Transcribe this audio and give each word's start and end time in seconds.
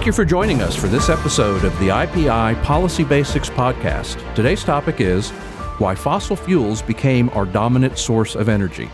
Thank 0.00 0.06
you 0.06 0.12
for 0.14 0.24
joining 0.24 0.62
us 0.62 0.74
for 0.74 0.86
this 0.86 1.10
episode 1.10 1.62
of 1.62 1.78
the 1.78 1.88
IPI 1.88 2.62
Policy 2.62 3.04
Basics 3.04 3.50
Podcast. 3.50 4.34
Today's 4.34 4.64
topic 4.64 4.98
is 4.98 5.28
why 5.76 5.94
fossil 5.94 6.36
fuels 6.36 6.80
became 6.80 7.28
our 7.34 7.44
dominant 7.44 7.98
source 7.98 8.34
of 8.34 8.48
energy. 8.48 8.88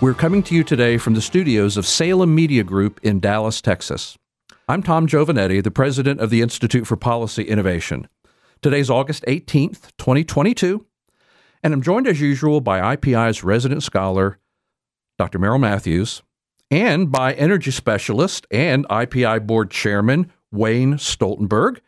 We're 0.00 0.14
coming 0.14 0.42
to 0.44 0.54
you 0.54 0.64
today 0.64 0.96
from 0.96 1.12
the 1.12 1.20
studios 1.20 1.76
of 1.76 1.86
Salem 1.86 2.34
Media 2.34 2.64
Group 2.64 2.98
in 3.02 3.20
Dallas, 3.20 3.60
Texas. 3.60 4.16
I'm 4.70 4.82
Tom 4.82 5.06
Giovanetti, 5.06 5.62
the 5.62 5.70
president 5.70 6.20
of 6.20 6.30
the 6.30 6.40
Institute 6.40 6.86
for 6.86 6.96
Policy 6.96 7.42
Innovation. 7.42 8.08
Today's 8.62 8.88
August 8.88 9.22
18th, 9.28 9.90
2022, 9.98 10.86
and 11.62 11.74
I'm 11.74 11.82
joined 11.82 12.06
as 12.06 12.22
usual 12.22 12.62
by 12.62 12.96
IPI's 12.96 13.44
resident 13.44 13.82
scholar, 13.82 14.38
Dr. 15.18 15.38
Merrill 15.38 15.58
Matthews, 15.58 16.22
and 16.72 17.12
by 17.12 17.34
energy 17.34 17.70
specialist 17.70 18.46
and 18.50 18.88
IPI 18.88 19.46
board 19.46 19.70
chairman 19.70 20.32
Wayne 20.50 20.94
Stoltenberg. 20.94 21.80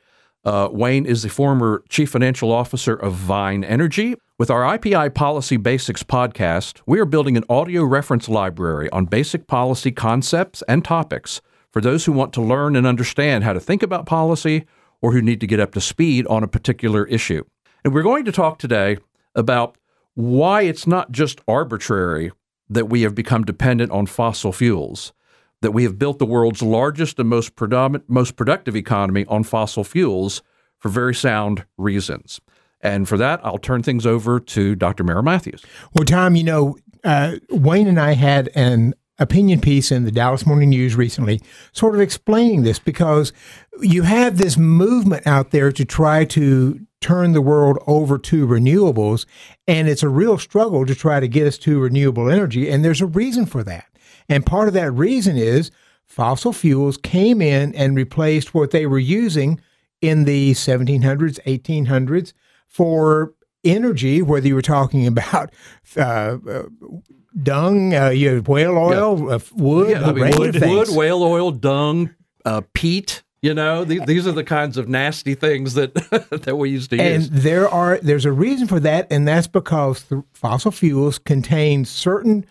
Uh, 0.44 0.68
Wayne 0.70 1.06
is 1.06 1.22
the 1.22 1.30
former 1.30 1.82
chief 1.88 2.10
financial 2.10 2.52
officer 2.52 2.94
of 2.94 3.14
Vine 3.14 3.64
Energy. 3.64 4.14
With 4.38 4.50
our 4.50 4.76
IPI 4.76 5.14
Policy 5.14 5.56
Basics 5.56 6.02
podcast, 6.02 6.82
we 6.84 7.00
are 7.00 7.06
building 7.06 7.38
an 7.38 7.44
audio 7.48 7.82
reference 7.82 8.28
library 8.28 8.90
on 8.90 9.06
basic 9.06 9.46
policy 9.46 9.90
concepts 9.90 10.62
and 10.68 10.84
topics 10.84 11.40
for 11.72 11.80
those 11.80 12.04
who 12.04 12.12
want 12.12 12.34
to 12.34 12.42
learn 12.42 12.76
and 12.76 12.86
understand 12.86 13.42
how 13.42 13.54
to 13.54 13.60
think 13.60 13.82
about 13.82 14.04
policy 14.04 14.66
or 15.00 15.12
who 15.12 15.22
need 15.22 15.40
to 15.40 15.46
get 15.46 15.60
up 15.60 15.72
to 15.72 15.80
speed 15.80 16.26
on 16.26 16.42
a 16.42 16.48
particular 16.48 17.06
issue. 17.06 17.42
And 17.84 17.94
we're 17.94 18.02
going 18.02 18.26
to 18.26 18.32
talk 18.32 18.58
today 18.58 18.98
about 19.34 19.78
why 20.12 20.62
it's 20.62 20.86
not 20.86 21.10
just 21.10 21.40
arbitrary 21.48 22.32
that 22.68 22.86
we 22.86 23.02
have 23.02 23.14
become 23.14 23.44
dependent 23.44 23.92
on 23.92 24.06
fossil 24.06 24.52
fuels, 24.52 25.12
that 25.60 25.72
we 25.72 25.84
have 25.84 25.98
built 25.98 26.18
the 26.18 26.26
world's 26.26 26.62
largest 26.62 27.18
and 27.18 27.28
most 27.28 27.56
predominant, 27.56 28.08
most 28.08 28.36
productive 28.36 28.76
economy 28.76 29.24
on 29.28 29.44
fossil 29.44 29.84
fuels 29.84 30.42
for 30.78 30.88
very 30.88 31.14
sound 31.14 31.64
reasons. 31.76 32.40
And 32.80 33.08
for 33.08 33.16
that, 33.16 33.40
I'll 33.42 33.58
turn 33.58 33.82
things 33.82 34.04
over 34.04 34.38
to 34.38 34.74
Dr. 34.74 35.04
Merrill 35.04 35.22
Matthews. 35.22 35.64
Well, 35.94 36.04
Tom, 36.04 36.36
you 36.36 36.44
know, 36.44 36.76
uh, 37.02 37.36
Wayne 37.50 37.86
and 37.86 37.98
I 37.98 38.12
had 38.12 38.50
an 38.54 38.94
opinion 39.18 39.60
piece 39.60 39.92
in 39.92 40.04
the 40.04 40.10
Dallas 40.10 40.44
Morning 40.44 40.70
News 40.70 40.96
recently, 40.96 41.40
sort 41.72 41.94
of 41.94 42.00
explaining 42.00 42.62
this 42.62 42.78
because 42.78 43.32
you 43.80 44.02
have 44.02 44.38
this 44.38 44.56
movement 44.56 45.26
out 45.26 45.50
there 45.50 45.72
to 45.72 45.84
try 45.84 46.24
to 46.26 46.80
turn 47.04 47.32
the 47.32 47.42
world 47.42 47.78
over 47.86 48.16
to 48.16 48.46
renewables. 48.46 49.26
And 49.68 49.88
it's 49.88 50.02
a 50.02 50.08
real 50.08 50.38
struggle 50.38 50.86
to 50.86 50.94
try 50.94 51.20
to 51.20 51.28
get 51.28 51.46
us 51.46 51.58
to 51.58 51.80
renewable 51.80 52.30
energy. 52.30 52.70
And 52.70 52.82
there's 52.82 53.02
a 53.02 53.06
reason 53.06 53.44
for 53.44 53.62
that. 53.64 53.86
And 54.26 54.46
part 54.46 54.68
of 54.68 54.74
that 54.74 54.90
reason 54.92 55.36
is 55.36 55.70
fossil 56.06 56.54
fuels 56.54 56.96
came 56.96 57.42
in 57.42 57.74
and 57.74 57.94
replaced 57.94 58.54
what 58.54 58.70
they 58.70 58.86
were 58.86 58.98
using 58.98 59.60
in 60.00 60.24
the 60.24 60.52
1700s, 60.52 61.38
1800s 61.42 62.32
for 62.68 63.34
energy, 63.64 64.22
whether 64.22 64.46
you 64.46 64.54
were 64.54 64.62
talking 64.62 65.06
about 65.14 65.52
uh, 65.98 66.38
uh, 66.48 66.62
dung, 67.42 67.94
uh, 67.94 68.08
you 68.08 68.42
whale 68.46 68.78
oil, 68.78 69.28
yeah. 69.28 69.34
Uh, 69.34 69.38
wood, 69.52 69.90
yeah, 69.90 70.06
I 70.06 70.12
mean, 70.12 70.38
wood, 70.38 70.60
wood, 70.60 70.88
whale 70.90 71.22
oil, 71.22 71.50
dung, 71.50 72.14
uh, 72.46 72.62
peat, 72.72 73.23
you 73.44 73.52
know, 73.52 73.84
th- 73.84 74.06
these 74.06 74.26
are 74.26 74.32
the 74.32 74.42
kinds 74.42 74.78
of 74.78 74.88
nasty 74.88 75.34
things 75.34 75.74
that 75.74 75.92
that 76.44 76.56
we 76.56 76.70
used 76.70 76.88
to 76.90 76.96
use. 76.96 77.28
And 77.28 77.42
there 77.42 77.68
are 77.68 77.98
there's 77.98 78.24
a 78.24 78.32
reason 78.32 78.66
for 78.66 78.80
that, 78.80 79.06
and 79.10 79.28
that's 79.28 79.46
because 79.46 80.04
the 80.04 80.24
fossil 80.32 80.70
fuels 80.70 81.18
contain 81.18 81.84
certain 81.84 82.46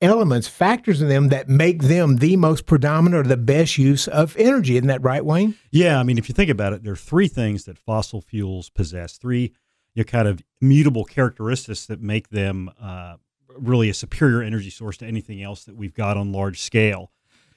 elements, 0.00 0.46
factors 0.46 1.02
in 1.02 1.08
them 1.08 1.30
that 1.30 1.48
make 1.48 1.82
them 1.82 2.18
the 2.18 2.36
most 2.36 2.66
predominant 2.66 3.26
or 3.26 3.28
the 3.28 3.36
best 3.36 3.78
use 3.78 4.06
of 4.06 4.36
energy. 4.36 4.76
Isn't 4.76 4.86
that 4.86 5.02
right, 5.02 5.24
Wayne? 5.24 5.56
Yeah, 5.72 5.98
I 5.98 6.04
mean, 6.04 6.18
if 6.18 6.28
you 6.28 6.36
think 6.36 6.50
about 6.50 6.72
it, 6.72 6.84
there 6.84 6.92
are 6.92 6.96
three 6.96 7.26
things 7.26 7.64
that 7.64 7.76
fossil 7.76 8.20
fuels 8.20 8.70
possess. 8.70 9.18
Three, 9.18 9.52
you 9.94 10.02
know, 10.02 10.04
kind 10.04 10.28
of 10.28 10.40
mutable 10.60 11.04
characteristics 11.04 11.86
that 11.86 12.00
make 12.00 12.28
them 12.28 12.70
uh, 12.80 13.16
really 13.56 13.90
a 13.90 13.94
superior 13.94 14.42
energy 14.42 14.70
source 14.70 14.98
to 14.98 15.06
anything 15.06 15.42
else 15.42 15.64
that 15.64 15.74
we've 15.74 15.94
got 15.94 16.16
on 16.16 16.30
large 16.30 16.60
scale. 16.60 17.10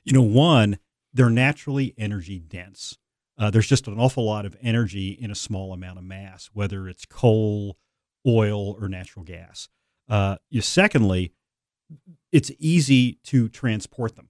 You 0.03 0.13
know, 0.13 0.23
one 0.23 0.79
they're 1.13 1.29
naturally 1.29 1.93
energy 1.97 2.39
dense. 2.39 2.97
Uh, 3.37 3.49
there's 3.49 3.67
just 3.67 3.87
an 3.87 3.99
awful 3.99 4.25
lot 4.25 4.45
of 4.45 4.55
energy 4.61 5.09
in 5.09 5.31
a 5.31 5.35
small 5.35 5.73
amount 5.73 5.97
of 5.97 6.03
mass, 6.03 6.49
whether 6.53 6.87
it's 6.87 7.05
coal, 7.05 7.77
oil, 8.27 8.77
or 8.79 8.87
natural 8.87 9.25
gas. 9.25 9.67
Uh, 10.07 10.35
secondly, 10.59 11.33
it's 12.31 12.51
easy 12.59 13.19
to 13.23 13.49
transport 13.49 14.15
them, 14.15 14.29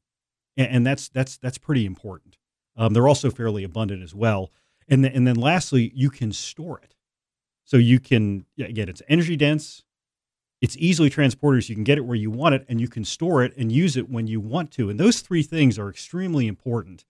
and, 0.55 0.67
and 0.67 0.87
that's 0.87 1.09
that's 1.09 1.37
that's 1.37 1.57
pretty 1.57 1.85
important. 1.85 2.37
Um, 2.77 2.93
they're 2.93 3.07
also 3.07 3.29
fairly 3.29 3.63
abundant 3.63 4.01
as 4.01 4.15
well, 4.15 4.51
and 4.87 5.03
th- 5.03 5.15
and 5.15 5.27
then 5.27 5.35
lastly, 5.35 5.91
you 5.93 6.09
can 6.09 6.31
store 6.31 6.79
it. 6.79 6.95
So 7.63 7.77
you 7.77 7.99
can 7.99 8.45
again, 8.59 8.89
it's 8.89 9.01
energy 9.07 9.35
dense, 9.35 9.83
it's 10.61 10.77
easily 10.77 11.09
transported 11.09 11.63
so 11.63 11.69
you 11.69 11.75
can 11.75 11.83
get 11.83 11.97
it 11.97 12.05
where 12.05 12.15
you 12.15 12.29
want 12.29 12.55
it 12.55 12.65
and 12.69 12.79
you 12.79 12.87
can 12.87 13.03
store 13.03 13.43
it 13.43 13.55
and 13.57 13.71
use 13.71 13.97
it 13.97 14.09
when 14.09 14.27
you 14.27 14.39
want 14.39 14.71
to. 14.71 14.89
And 14.89 14.99
those 14.99 15.19
three 15.19 15.43
things 15.43 15.79
are 15.79 15.89
extremely 15.89 16.47
important. 16.47 17.03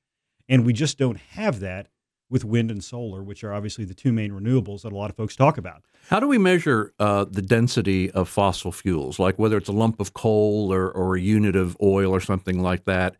And 0.48 0.66
we 0.66 0.74
just 0.74 0.98
don't 0.98 1.18
have 1.18 1.60
that 1.60 1.88
with 2.30 2.46
wind 2.46 2.72
and 2.72 2.82
solar, 2.82 3.22
which 3.22 3.44
are 3.44 3.54
obviously 3.54 3.84
the 3.84 3.94
two 3.94 4.14
main 4.14 4.32
renewables 4.32 4.84
that 4.84 4.94
a 4.94 4.96
lot 4.96 5.10
of 5.10 5.18
folks 5.18 5.36
talk 5.36 5.58
about. 5.58 5.84
How 6.10 6.22
do 6.22 6.28
we 6.28 6.38
measure 6.38 6.94
uh, 6.98 7.26
the 7.30 7.42
density 7.42 8.10
of 8.12 8.30
fossil 8.30 8.72
fuels, 8.72 9.20
like 9.20 9.38
whether 9.38 9.58
it's 9.58 9.68
a 9.68 9.74
lump 9.74 10.00
of 10.00 10.14
coal 10.14 10.74
or, 10.74 10.90
or 10.90 11.16
a 11.16 11.22
unit 11.22 11.58
of 11.58 11.76
oil 11.84 12.12
or 12.12 12.22
something 12.22 12.62
like 12.62 12.86
that? 12.86 13.18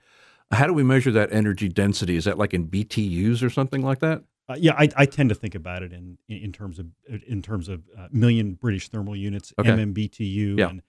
How 0.52 0.66
do 0.66 0.74
we 0.74 0.84
measure 0.84 1.12
that 1.12 1.32
energy 1.32 1.68
density? 1.68 2.16
Is 2.16 2.24
that 2.26 2.38
like 2.38 2.54
in 2.54 2.68
BTUs 2.68 3.44
or 3.44 3.50
something 3.50 3.82
like 3.82 4.00
that? 4.00 4.24
Uh, 4.52 4.56
yeah, 4.60 4.74
I, 4.78 4.90
I, 4.98 5.06
tend 5.06 5.30
to 5.30 5.36
think 5.36 5.56
about 5.56 5.82
it 5.82 5.94
in 5.94 6.18
in 6.28 6.52
terms 6.52 6.78
of 6.78 6.88
in 7.28 7.42
terms 7.42 7.70
of 7.70 7.84
uh, 7.98 8.08
million 8.12 8.56
British 8.56 8.90
thermal 8.90 9.16
units, 9.16 9.54
okay. 9.58 9.70
MMBTU, 9.70 10.60
yeah. 10.60 10.70
and 10.70 10.82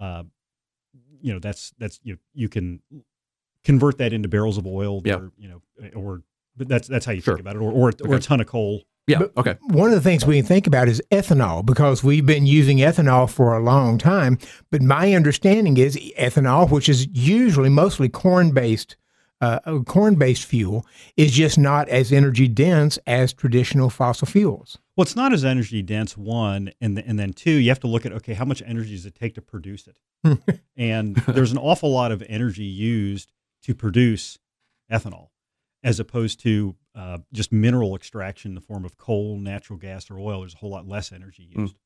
uh, 0.00 0.22
you 1.20 1.32
know 1.32 1.38
that's 1.38 1.72
that's 1.78 2.00
you 2.02 2.18
you 2.34 2.48
can 2.48 2.80
convert 3.64 3.98
that 3.98 4.12
into 4.12 4.28
barrels 4.28 4.58
of 4.58 4.66
oil, 4.66 5.02
yeah. 5.04 5.16
or 5.16 5.32
you 5.36 5.48
know, 5.48 5.62
or 5.94 6.22
but 6.56 6.68
that's 6.68 6.88
that's 6.88 7.06
how 7.06 7.12
you 7.12 7.20
sure. 7.20 7.34
think 7.34 7.46
about 7.46 7.56
it, 7.56 7.60
or 7.60 7.70
or, 7.70 7.88
okay. 7.88 8.08
or 8.08 8.16
a 8.16 8.20
ton 8.20 8.40
of 8.40 8.46
coal. 8.46 8.82
Yeah. 9.06 9.18
But 9.18 9.36
okay. 9.36 9.56
One 9.60 9.90
of 9.90 9.94
the 9.94 10.00
things 10.00 10.26
we 10.26 10.36
can 10.38 10.46
think 10.46 10.66
about 10.66 10.88
is 10.88 11.00
ethanol 11.12 11.64
because 11.64 12.02
we've 12.02 12.26
been 12.26 12.44
using 12.44 12.78
ethanol 12.78 13.30
for 13.30 13.56
a 13.56 13.62
long 13.62 13.98
time. 13.98 14.36
But 14.72 14.82
my 14.82 15.14
understanding 15.14 15.76
is 15.76 15.96
ethanol, 16.18 16.68
which 16.68 16.88
is 16.88 17.06
usually 17.12 17.68
mostly 17.68 18.08
corn 18.08 18.50
based 18.50 18.96
uh, 19.40 19.80
corn-based 19.84 20.44
fuel 20.44 20.86
is 21.16 21.32
just 21.32 21.58
not 21.58 21.88
as 21.88 22.12
energy 22.12 22.48
dense 22.48 22.98
as 23.06 23.32
traditional 23.32 23.90
fossil 23.90 24.26
fuels. 24.26 24.78
Well, 24.96 25.02
it's 25.02 25.16
not 25.16 25.32
as 25.32 25.44
energy 25.44 25.82
dense. 25.82 26.16
One, 26.16 26.70
and 26.80 26.98
and 26.98 27.18
then 27.18 27.32
two, 27.32 27.50
you 27.50 27.68
have 27.68 27.80
to 27.80 27.86
look 27.86 28.06
at 28.06 28.12
okay, 28.12 28.34
how 28.34 28.44
much 28.44 28.62
energy 28.64 28.92
does 28.92 29.06
it 29.06 29.14
take 29.14 29.34
to 29.34 29.42
produce 29.42 29.86
it? 29.86 29.98
and 30.76 31.16
there's 31.16 31.52
an 31.52 31.58
awful 31.58 31.92
lot 31.92 32.12
of 32.12 32.22
energy 32.28 32.64
used 32.64 33.32
to 33.62 33.74
produce 33.74 34.38
ethanol, 34.90 35.28
as 35.84 36.00
opposed 36.00 36.40
to 36.40 36.74
uh, 36.94 37.18
just 37.32 37.52
mineral 37.52 37.94
extraction 37.94 38.52
in 38.52 38.54
the 38.54 38.60
form 38.60 38.84
of 38.84 38.96
coal, 38.96 39.36
natural 39.36 39.78
gas, 39.78 40.10
or 40.10 40.18
oil. 40.18 40.40
There's 40.40 40.54
a 40.54 40.58
whole 40.58 40.70
lot 40.70 40.88
less 40.88 41.12
energy 41.12 41.50
used. 41.54 41.74
Mm. 41.74 41.78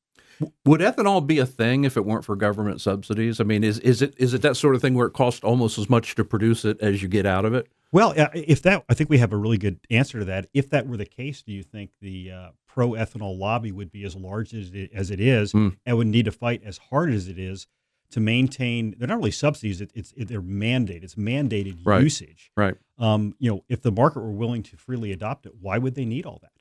Would 0.65 0.81
ethanol 0.81 1.25
be 1.25 1.39
a 1.39 1.45
thing 1.45 1.83
if 1.83 1.97
it 1.97 2.05
weren't 2.05 2.25
for 2.25 2.35
government 2.35 2.81
subsidies? 2.81 3.39
I 3.39 3.43
mean, 3.43 3.63
is 3.63 3.79
is 3.79 4.01
it 4.01 4.13
is 4.17 4.33
it 4.33 4.41
that 4.41 4.57
sort 4.57 4.75
of 4.75 4.81
thing 4.81 4.93
where 4.93 5.07
it 5.07 5.13
costs 5.13 5.43
almost 5.43 5.77
as 5.77 5.89
much 5.89 6.15
to 6.15 6.23
produce 6.23 6.65
it 6.65 6.79
as 6.81 7.01
you 7.01 7.07
get 7.07 7.25
out 7.25 7.45
of 7.45 7.53
it? 7.53 7.67
Well, 7.91 8.13
if 8.33 8.61
that, 8.61 8.85
I 8.87 8.93
think 8.93 9.09
we 9.09 9.17
have 9.17 9.33
a 9.33 9.37
really 9.37 9.57
good 9.57 9.79
answer 9.89 10.19
to 10.19 10.25
that. 10.25 10.47
If 10.53 10.69
that 10.69 10.87
were 10.87 10.97
the 10.97 11.05
case, 11.05 11.41
do 11.41 11.51
you 11.51 11.61
think 11.61 11.91
the 11.99 12.31
uh, 12.31 12.49
pro 12.65 12.91
ethanol 12.91 13.37
lobby 13.37 13.71
would 13.71 13.91
be 13.91 14.05
as 14.05 14.15
large 14.15 14.53
as 14.53 14.69
it, 14.69 14.91
as 14.93 15.11
it 15.11 15.19
is 15.19 15.51
mm. 15.51 15.75
and 15.85 15.97
would 15.97 16.07
need 16.07 16.25
to 16.25 16.31
fight 16.31 16.61
as 16.63 16.77
hard 16.77 17.11
as 17.11 17.27
it 17.27 17.37
is 17.37 17.67
to 18.11 18.21
maintain? 18.21 18.95
They're 18.97 19.09
not 19.09 19.17
really 19.17 19.31
subsidies; 19.31 19.81
it, 19.81 19.91
it's 19.93 20.13
it, 20.15 20.29
they're 20.29 20.41
mandated. 20.41 21.03
It's 21.03 21.15
mandated 21.15 21.79
right. 21.85 22.01
usage. 22.01 22.51
Right. 22.55 22.75
Um, 22.97 23.35
you 23.39 23.51
know, 23.51 23.65
if 23.67 23.81
the 23.81 23.91
market 23.91 24.21
were 24.21 24.31
willing 24.31 24.63
to 24.63 24.77
freely 24.77 25.11
adopt 25.11 25.45
it, 25.45 25.53
why 25.59 25.77
would 25.77 25.95
they 25.95 26.05
need 26.05 26.25
all 26.25 26.39
that? 26.41 26.51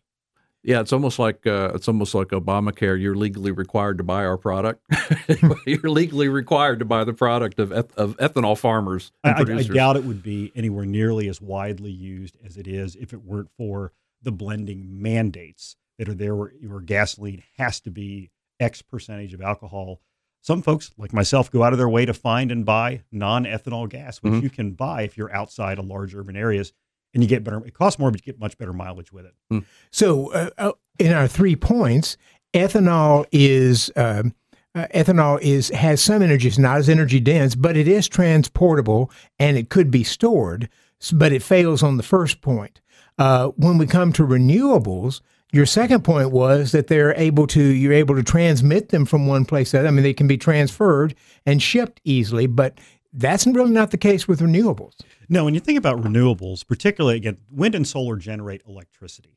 Yeah, 0.63 0.81
it's 0.81 0.93
almost 0.93 1.19
like 1.19 1.47
uh, 1.47 1.73
it's 1.75 1.89
almost 1.89 2.15
like 2.15 2.29
Obamacare. 2.29 3.01
You're 3.01 3.15
legally 3.15 3.51
required 3.51 3.97
to 3.99 4.05
buy 4.05 4.27
our 4.27 4.37
product. 4.37 4.83
You're 5.67 5.89
legally 5.89 6.29
required 6.29 6.81
to 6.81 6.85
buy 6.85 7.05
the 7.05 7.15
product 7.15 7.59
of 7.59 7.73
eth- 7.73 7.97
of 7.97 8.17
ethanol 8.19 8.59
farmers. 8.59 9.11
I, 9.25 9.33
I, 9.33 9.63
doubt 9.63 9.97
it 9.97 10.05
would 10.05 10.23
be 10.23 10.53
anywhere 10.55 10.85
nearly 10.85 11.29
as 11.29 11.41
widely 11.41 11.91
used 11.91 12.37
as 12.45 12.59
it 12.59 12.67
is 12.67 12.95
if 12.95 13.15
it 13.15 13.25
weren't 13.25 13.51
for 13.57 13.93
the 14.23 14.33
blending 14.33 15.01
mandates 15.01 15.77
that 15.99 16.11
are 16.11 16.15
there, 16.15 16.37
where, 16.37 16.53
where 16.67 16.81
gasoline 16.81 17.43
has 17.57 17.81
to 17.81 17.91
be 17.91 18.31
X 18.59 18.83
percentage 18.83 19.33
of 19.33 19.41
alcohol. 19.41 20.01
Some 20.43 20.61
folks, 20.61 20.91
like 20.99 21.13
myself, 21.13 21.51
go 21.51 21.63
out 21.63 21.73
of 21.73 21.79
their 21.79 21.89
way 21.89 22.05
to 22.05 22.15
find 22.15 22.53
and 22.53 22.65
buy 22.67 23.03
non-ethanol 23.13 23.89
gas, 23.89 24.19
which 24.19 24.33
mm-hmm. 24.33 24.43
you 24.43 24.51
can 24.51 24.73
buy 24.73 25.03
if 25.03 25.17
you're 25.17 25.35
outside 25.35 25.79
of 25.79 25.87
large 25.87 26.15
urban 26.15 26.37
areas 26.37 26.73
and 27.15 27.23
you 27.23 27.29
get 27.29 27.45
better. 27.45 27.65
It 27.67 27.75
costs 27.75 27.99
more, 27.99 28.11
but 28.11 28.21
you 28.21 28.33
get 28.33 28.41
much 28.41 28.57
better 28.59 28.73
mileage 28.73 29.13
with 29.13 29.27
it. 29.27 29.35
Mm. 29.53 29.65
So, 29.91 30.33
uh, 30.33 30.51
uh, 30.59 30.73
in 30.99 31.13
our 31.13 31.27
three 31.27 31.57
points, 31.57 32.17
ethanol 32.55 33.27
is 33.33 33.91
um, 33.97 34.35
uh, 34.75 34.87
ethanol 34.95 35.41
is 35.41 35.69
has 35.71 36.03
some 36.03 36.23
energy. 36.23 36.49
It's 36.49 36.59
not 36.59 36.79
as 36.79 36.89
energy 36.89 37.21
dense, 37.21 37.55
but 37.55 37.77
it 37.77 37.89
is 37.89 38.09
transportable 38.09 39.11
and 39.39 39.57
it 39.57 39.69
could 39.69 39.91
be 39.91 40.05
stored. 40.05 40.69
but 41.13 41.33
it 41.33 41.43
fails 41.43 41.83
on 41.83 41.97
the 41.97 42.03
first 42.03 42.41
point. 42.41 42.81
Uh, 43.19 43.49
when 43.57 43.79
we 43.79 43.87
come 43.87 44.13
to 44.13 44.27
renewables, 44.27 45.21
your 45.53 45.67
second 45.67 46.05
point 46.05 46.31
was 46.31 46.73
that 46.73 46.87
they're 46.87 47.15
able 47.17 47.47
to 47.49 47.63
you're 47.63 47.93
able 47.93 48.15
to 48.15 48.23
transmit 48.23 48.91
them 48.91 49.05
from 49.05 49.27
one 49.27 49.45
place 49.45 49.71
to 49.71 49.79
another. 49.79 49.89
I 49.89 49.91
mean, 49.91 50.03
they 50.03 50.15
can 50.15 50.29
be 50.29 50.39
transferred 50.39 51.15
and 51.45 51.63
shipped 51.63 52.01
easily, 52.05 52.47
but 52.47 52.79
that's 53.13 53.47
really 53.47 53.71
not 53.71 53.91
the 53.91 53.99
case 53.99 54.29
with 54.29 54.41
renewables. 54.41 54.95
No, 55.29 55.45
when 55.45 55.55
you 55.55 55.61
think 55.61 55.79
about 55.79 56.01
renewables, 56.01 56.67
particularly 56.67 57.17
again, 57.17 57.39
wind 57.51 57.75
and 57.75 57.87
solar 57.87 58.17
generate 58.17 58.63
electricity. 58.67 59.37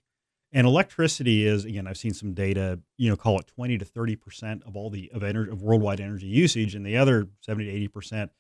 And 0.52 0.68
electricity 0.68 1.48
is 1.48 1.66
again, 1.66 1.88
I've 1.88 1.98
seen 1.98 2.14
some 2.14 2.34
data, 2.34 2.80
you 2.98 3.10
know, 3.10 3.16
call 3.16 3.40
it 3.40 3.48
20 3.48 3.80
to 3.80 3.86
30 3.86 4.16
percent 4.16 4.64
of 4.66 4.76
all 4.76 4.90
the 4.90 5.10
of, 5.14 5.24
energy, 5.24 5.52
of 5.52 5.64
worldwide 5.64 6.00
energy 6.00 6.28
usage, 6.28 6.76
and 6.76 6.86
the 6.86 6.98
other 6.98 7.28
70 7.42 7.66
to 7.66 7.72
80 7.72 7.88
percent, 7.88 8.32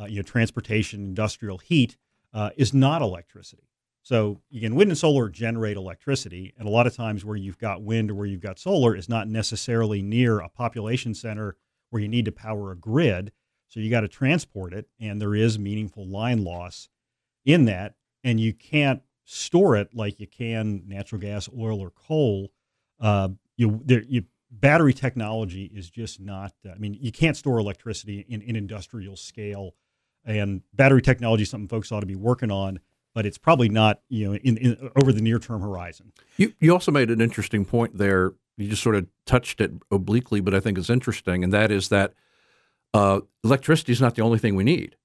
uh, 0.00 0.04
you 0.04 0.16
know, 0.16 0.22
transportation, 0.22 1.00
industrial 1.00 1.58
heat 1.58 1.96
uh, 2.32 2.50
is 2.56 2.72
not 2.72 3.02
electricity. 3.02 3.68
So 4.02 4.40
again, 4.54 4.76
wind 4.76 4.92
and 4.92 4.98
solar 4.98 5.28
generate 5.28 5.76
electricity, 5.76 6.54
and 6.56 6.68
a 6.68 6.70
lot 6.70 6.86
of 6.86 6.94
times 6.94 7.24
where 7.24 7.36
you've 7.36 7.58
got 7.58 7.82
wind 7.82 8.12
or 8.12 8.14
where 8.14 8.26
you've 8.26 8.40
got 8.40 8.60
solar 8.60 8.94
is 8.94 9.08
not 9.08 9.26
necessarily 9.26 10.00
near 10.00 10.38
a 10.38 10.48
population 10.48 11.12
center 11.12 11.56
where 11.90 12.00
you 12.00 12.06
need 12.06 12.26
to 12.26 12.32
power 12.32 12.70
a 12.70 12.76
grid. 12.76 13.32
So 13.68 13.80
you 13.80 13.90
got 13.90 14.02
to 14.02 14.08
transport 14.08 14.72
it, 14.72 14.88
and 15.00 15.20
there 15.20 15.34
is 15.34 15.58
meaningful 15.58 16.06
line 16.06 16.44
loss 16.44 16.88
in 17.44 17.64
that, 17.66 17.94
and 18.22 18.40
you 18.40 18.52
can't 18.52 19.02
store 19.24 19.76
it 19.76 19.94
like 19.94 20.20
you 20.20 20.26
can 20.26 20.82
natural 20.86 21.20
gas, 21.20 21.48
oil, 21.58 21.80
or 21.80 21.90
coal. 21.90 22.52
Uh, 23.00 23.30
you, 23.56 23.80
there, 23.84 24.02
you, 24.08 24.24
battery 24.50 24.94
technology 24.94 25.64
is 25.74 25.90
just 25.90 26.20
not. 26.20 26.52
Uh, 26.64 26.70
I 26.72 26.78
mean, 26.78 26.96
you 27.00 27.12
can't 27.12 27.36
store 27.36 27.58
electricity 27.58 28.24
in, 28.28 28.40
in 28.42 28.56
industrial 28.56 29.16
scale, 29.16 29.74
and 30.24 30.62
battery 30.72 31.02
technology 31.02 31.42
is 31.42 31.50
something 31.50 31.68
folks 31.68 31.90
ought 31.92 32.00
to 32.00 32.06
be 32.06 32.16
working 32.16 32.50
on. 32.50 32.80
But 33.14 33.24
it's 33.24 33.38
probably 33.38 33.70
not, 33.70 34.02
you 34.10 34.28
know, 34.28 34.34
in, 34.36 34.58
in 34.58 34.90
over 34.94 35.10
the 35.10 35.22
near 35.22 35.38
term 35.38 35.62
horizon. 35.62 36.12
You 36.36 36.52
you 36.60 36.70
also 36.70 36.92
made 36.92 37.10
an 37.10 37.22
interesting 37.22 37.64
point 37.64 37.96
there. 37.96 38.34
You 38.58 38.68
just 38.68 38.82
sort 38.82 38.94
of 38.94 39.06
touched 39.24 39.60
it 39.62 39.72
obliquely, 39.90 40.40
but 40.40 40.54
I 40.54 40.60
think 40.60 40.76
it's 40.76 40.90
interesting, 40.90 41.42
and 41.42 41.50
that 41.52 41.70
is 41.70 41.88
that 41.88 42.12
uh, 42.94 43.20
electricity 43.44 43.92
is 43.92 44.00
not 44.00 44.14
the 44.14 44.22
only 44.22 44.38
thing 44.38 44.54
we 44.54 44.64
need. 44.64 44.96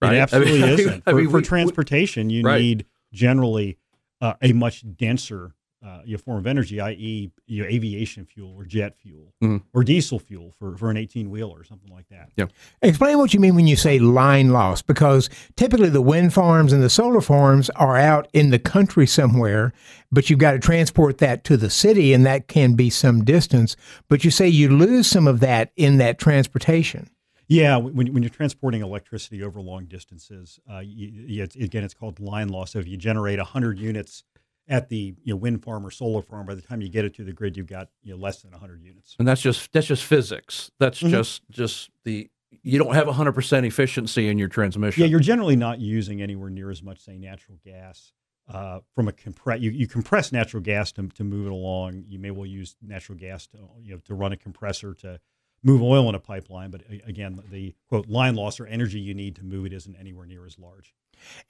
Right? 0.00 0.14
It 0.14 0.18
absolutely 0.18 0.62
I 0.62 0.66
mean, 0.66 0.68
isn't. 0.78 1.04
For, 1.04 1.10
I 1.10 1.12
mean, 1.12 1.30
for 1.30 1.38
we, 1.38 1.42
transportation, 1.42 2.30
you 2.30 2.42
right. 2.42 2.60
need 2.60 2.86
generally 3.12 3.78
uh, 4.20 4.34
a 4.42 4.52
much 4.52 4.84
denser 4.96 5.54
uh, 5.84 6.00
you 6.04 6.12
know, 6.12 6.18
form 6.18 6.38
of 6.38 6.46
energy, 6.46 6.80
i.e., 6.80 7.30
you 7.46 7.62
know, 7.62 7.68
aviation 7.68 8.26
fuel 8.26 8.54
or 8.54 8.64
jet 8.64 8.96
fuel 8.98 9.32
mm-hmm. 9.42 9.56
or 9.72 9.82
diesel 9.82 10.18
fuel 10.18 10.52
for, 10.58 10.76
for 10.76 10.90
an 10.90 10.96
18 10.96 11.30
wheeler 11.30 11.58
or 11.58 11.64
something 11.64 11.90
like 11.90 12.08
that. 12.10 12.30
Yeah. 12.36 12.46
Explain 12.82 13.18
what 13.18 13.32
you 13.32 13.40
mean 13.40 13.54
when 13.54 13.66
you 13.66 13.76
say 13.76 13.98
line 13.98 14.50
loss, 14.50 14.82
because 14.82 15.30
typically 15.56 15.88
the 15.88 16.02
wind 16.02 16.34
farms 16.34 16.72
and 16.72 16.82
the 16.82 16.90
solar 16.90 17.22
farms 17.22 17.70
are 17.70 17.96
out 17.96 18.28
in 18.34 18.50
the 18.50 18.58
country 18.58 19.06
somewhere, 19.06 19.72
but 20.12 20.28
you've 20.28 20.38
got 20.38 20.52
to 20.52 20.58
transport 20.58 21.18
that 21.18 21.44
to 21.44 21.56
the 21.56 21.70
city, 21.70 22.12
and 22.12 22.26
that 22.26 22.46
can 22.46 22.74
be 22.74 22.90
some 22.90 23.24
distance. 23.24 23.74
But 24.08 24.22
you 24.22 24.30
say 24.30 24.48
you 24.48 24.68
lose 24.68 25.06
some 25.06 25.26
of 25.26 25.40
that 25.40 25.72
in 25.76 25.96
that 25.96 26.18
transportation. 26.18 27.08
Yeah, 27.48 27.78
when, 27.78 28.12
when 28.12 28.22
you're 28.22 28.30
transporting 28.30 28.80
electricity 28.80 29.42
over 29.42 29.60
long 29.60 29.86
distances, 29.86 30.60
uh, 30.70 30.78
you, 30.78 31.08
yeah, 31.26 31.42
it's, 31.42 31.56
again, 31.56 31.82
it's 31.82 31.94
called 31.94 32.20
line 32.20 32.48
loss. 32.48 32.72
So 32.72 32.78
if 32.78 32.86
you 32.86 32.96
generate 32.96 33.38
100 33.38 33.76
units 33.76 34.22
at 34.70 34.88
the 34.88 35.14
you 35.24 35.34
know, 35.34 35.36
wind 35.36 35.62
farm 35.62 35.84
or 35.84 35.90
solar 35.90 36.22
farm, 36.22 36.46
by 36.46 36.54
the 36.54 36.62
time 36.62 36.80
you 36.80 36.88
get 36.88 37.04
it 37.04 37.14
to 37.16 37.24
the 37.24 37.32
grid, 37.32 37.56
you've 37.56 37.66
got 37.66 37.88
you 38.02 38.14
know, 38.14 38.18
less 38.18 38.40
than 38.40 38.52
100 38.52 38.82
units. 38.82 39.16
And 39.18 39.26
that's 39.26 39.42
just 39.42 39.70
that's 39.72 39.88
just 39.88 40.04
physics. 40.04 40.70
That's 40.78 41.00
mm-hmm. 41.00 41.10
just 41.10 41.42
just 41.50 41.90
the 42.04 42.30
you 42.62 42.78
don't 42.78 42.94
have 42.94 43.06
100% 43.06 43.66
efficiency 43.66 44.28
in 44.28 44.36
your 44.36 44.48
transmission. 44.48 45.02
Yeah, 45.02 45.08
you're 45.08 45.20
generally 45.20 45.54
not 45.54 45.78
using 45.78 46.20
anywhere 46.20 46.50
near 46.50 46.70
as 46.70 46.82
much, 46.82 46.98
say, 46.98 47.16
natural 47.16 47.58
gas. 47.64 48.12
Uh, 48.48 48.80
from 48.96 49.06
a 49.06 49.12
compress, 49.12 49.60
you, 49.60 49.70
you 49.70 49.86
compress 49.86 50.32
natural 50.32 50.60
gas 50.60 50.90
to, 50.90 51.06
to 51.08 51.22
move 51.22 51.46
it 51.46 51.52
along. 51.52 52.04
You 52.08 52.18
may 52.18 52.32
well 52.32 52.46
use 52.46 52.74
natural 52.82 53.16
gas 53.16 53.46
to 53.48 53.58
you 53.80 53.92
know 53.92 54.00
to 54.06 54.14
run 54.14 54.32
a 54.32 54.36
compressor 54.36 54.94
to 54.94 55.20
move 55.62 55.82
oil 55.82 56.08
in 56.08 56.16
a 56.16 56.20
pipeline. 56.20 56.70
But 56.70 56.82
again, 57.06 57.40
the 57.50 57.74
quote 57.88 58.08
line 58.08 58.34
loss 58.34 58.58
or 58.58 58.66
energy 58.66 58.98
you 58.98 59.14
need 59.14 59.36
to 59.36 59.44
move 59.44 59.66
it 59.66 59.72
isn't 59.72 59.94
anywhere 59.94 60.26
near 60.26 60.46
as 60.46 60.58
large. 60.58 60.94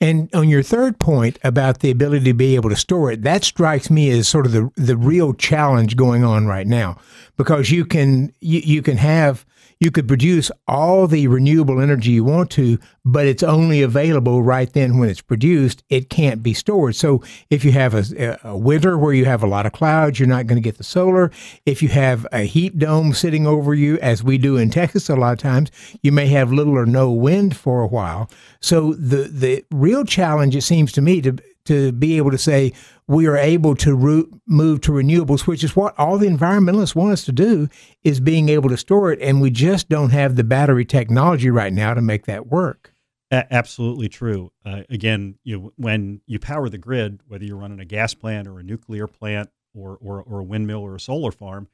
And 0.00 0.34
on 0.34 0.48
your 0.48 0.62
third 0.62 0.98
point 0.98 1.38
about 1.44 1.80
the 1.80 1.90
ability 1.90 2.24
to 2.24 2.34
be 2.34 2.54
able 2.54 2.70
to 2.70 2.76
store 2.76 3.12
it, 3.12 3.22
that 3.22 3.44
strikes 3.44 3.90
me 3.90 4.10
as 4.10 4.28
sort 4.28 4.46
of 4.46 4.52
the 4.52 4.70
the 4.76 4.96
real 4.96 5.34
challenge 5.34 5.96
going 5.96 6.24
on 6.24 6.46
right 6.46 6.66
now, 6.66 6.96
because 7.36 7.70
you 7.70 7.84
can 7.84 8.32
you, 8.40 8.60
you 8.60 8.82
can 8.82 8.96
have 8.96 9.44
you 9.80 9.90
could 9.90 10.06
produce 10.06 10.50
all 10.68 11.06
the 11.06 11.26
renewable 11.26 11.80
energy 11.80 12.10
you 12.10 12.22
want 12.22 12.50
to, 12.50 12.78
but 13.04 13.26
it's 13.26 13.42
only 13.42 13.80
available 13.80 14.42
right 14.42 14.70
then 14.72 14.98
when 14.98 15.08
it's 15.08 15.22
produced. 15.22 15.82
It 15.88 16.10
can't 16.10 16.42
be 16.42 16.52
stored. 16.52 16.94
So 16.94 17.22
if 17.48 17.64
you 17.64 17.72
have 17.72 17.94
a, 17.94 18.38
a 18.44 18.56
winter 18.56 18.98
where 18.98 19.14
you 19.14 19.24
have 19.24 19.42
a 19.42 19.46
lot 19.46 19.64
of 19.64 19.72
clouds, 19.72 20.20
you're 20.20 20.28
not 20.28 20.46
going 20.46 20.62
to 20.62 20.66
get 20.66 20.76
the 20.76 20.84
solar. 20.84 21.30
If 21.64 21.82
you 21.82 21.88
have 21.88 22.26
a 22.30 22.42
heat 22.42 22.78
dome 22.78 23.14
sitting 23.14 23.46
over 23.46 23.74
you, 23.74 23.98
as 24.00 24.22
we 24.22 24.36
do 24.36 24.58
in 24.58 24.70
Texas 24.70 25.08
a 25.08 25.16
lot 25.16 25.32
of 25.32 25.38
times, 25.38 25.70
you 26.02 26.12
may 26.12 26.26
have 26.26 26.52
little 26.52 26.76
or 26.76 26.86
no 26.86 27.10
wind 27.10 27.56
for 27.56 27.80
a 27.80 27.88
while. 27.88 28.30
So 28.60 28.92
the 28.92 29.24
the 29.24 29.64
real 29.70 30.04
challenge, 30.04 30.54
it 30.54 30.62
seems 30.62 30.92
to 30.92 31.00
me, 31.00 31.22
to 31.22 31.36
to 31.70 31.92
be 31.92 32.16
able 32.16 32.32
to 32.32 32.38
say 32.38 32.72
we 33.06 33.28
are 33.28 33.36
able 33.36 33.76
to 33.76 33.94
root, 33.94 34.28
move 34.44 34.80
to 34.80 34.90
renewables, 34.90 35.46
which 35.46 35.62
is 35.62 35.76
what 35.76 35.96
all 35.96 36.18
the 36.18 36.26
environmentalists 36.26 36.96
want 36.96 37.12
us 37.12 37.24
to 37.24 37.32
do, 37.32 37.68
is 38.02 38.18
being 38.18 38.48
able 38.48 38.68
to 38.68 38.76
store 38.76 39.12
it, 39.12 39.20
and 39.20 39.40
we 39.40 39.50
just 39.50 39.88
don't 39.88 40.10
have 40.10 40.34
the 40.34 40.42
battery 40.42 40.84
technology 40.84 41.48
right 41.48 41.72
now 41.72 41.94
to 41.94 42.02
make 42.02 42.26
that 42.26 42.48
work. 42.48 42.92
A- 43.30 43.52
absolutely 43.54 44.08
true. 44.08 44.50
Uh, 44.64 44.82
again, 44.90 45.36
you 45.44 45.72
when 45.76 46.22
you 46.26 46.40
power 46.40 46.68
the 46.68 46.78
grid, 46.78 47.20
whether 47.28 47.44
you're 47.44 47.56
running 47.56 47.78
a 47.78 47.84
gas 47.84 48.14
plant 48.14 48.48
or 48.48 48.58
a 48.58 48.64
nuclear 48.64 49.06
plant 49.06 49.48
or, 49.72 49.96
or, 50.00 50.20
or 50.22 50.40
a 50.40 50.44
windmill 50.44 50.80
or 50.80 50.96
a 50.96 51.00
solar 51.00 51.30
farm, 51.30 51.68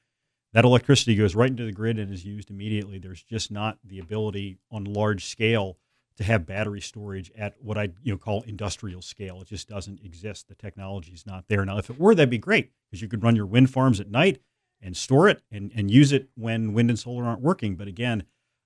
that 0.53 0.67
electricity 0.67 1.15
goes 1.15 1.35
right 1.35 1.51
into 1.51 1.65
the 1.65 1.73
grid 1.73 1.99
and 1.99 2.13
is 2.13 2.27
used 2.27 2.51
immediately. 2.51 2.99
There's 2.99 3.23
just 3.23 3.51
not 3.51 3.79
the 3.83 3.99
ability 3.99 4.59
on 4.71 4.85
large 4.85 5.25
scale 5.25 5.79
to 6.17 6.25
have 6.25 6.47
battery 6.47 6.81
storage 6.81 7.31
at 7.37 7.55
what 7.61 7.77
I 7.77 7.91
you 8.03 8.13
know 8.13 8.19
call 8.19 8.43
industrial 8.43 9.03
scale. 9.03 9.41
It 9.41 9.49
just 9.49 9.69
doesn't 9.69 10.01
exist. 10.03 10.49
The 10.49 10.55
technology 10.55 11.13
is 11.13 11.27
not 11.27 11.45
there. 11.49 11.65
Now, 11.65 11.79
if 11.79 11.91
it 11.91 11.99
were, 11.99 12.15
that'd 12.15 12.31
be 12.31 12.39
great 12.39 12.71
because 12.91 13.03
you 13.03 13.09
could 13.09 13.23
run 13.23 13.37
your 13.37 13.47
wind 13.47 13.71
farms 13.71 14.01
at 14.01 14.11
night 14.11 14.41
and 14.81 14.97
store 14.97 15.29
it 15.29 15.43
and, 15.51 15.73
and 15.75 15.91
use 15.91 16.13
it 16.13 16.29
when 16.35 16.73
wind 16.73 16.91
and 16.91 16.99
solar 16.99 17.25
aren't 17.25 17.41
working. 17.41 17.77
But 17.77 17.89
again, 17.89 18.25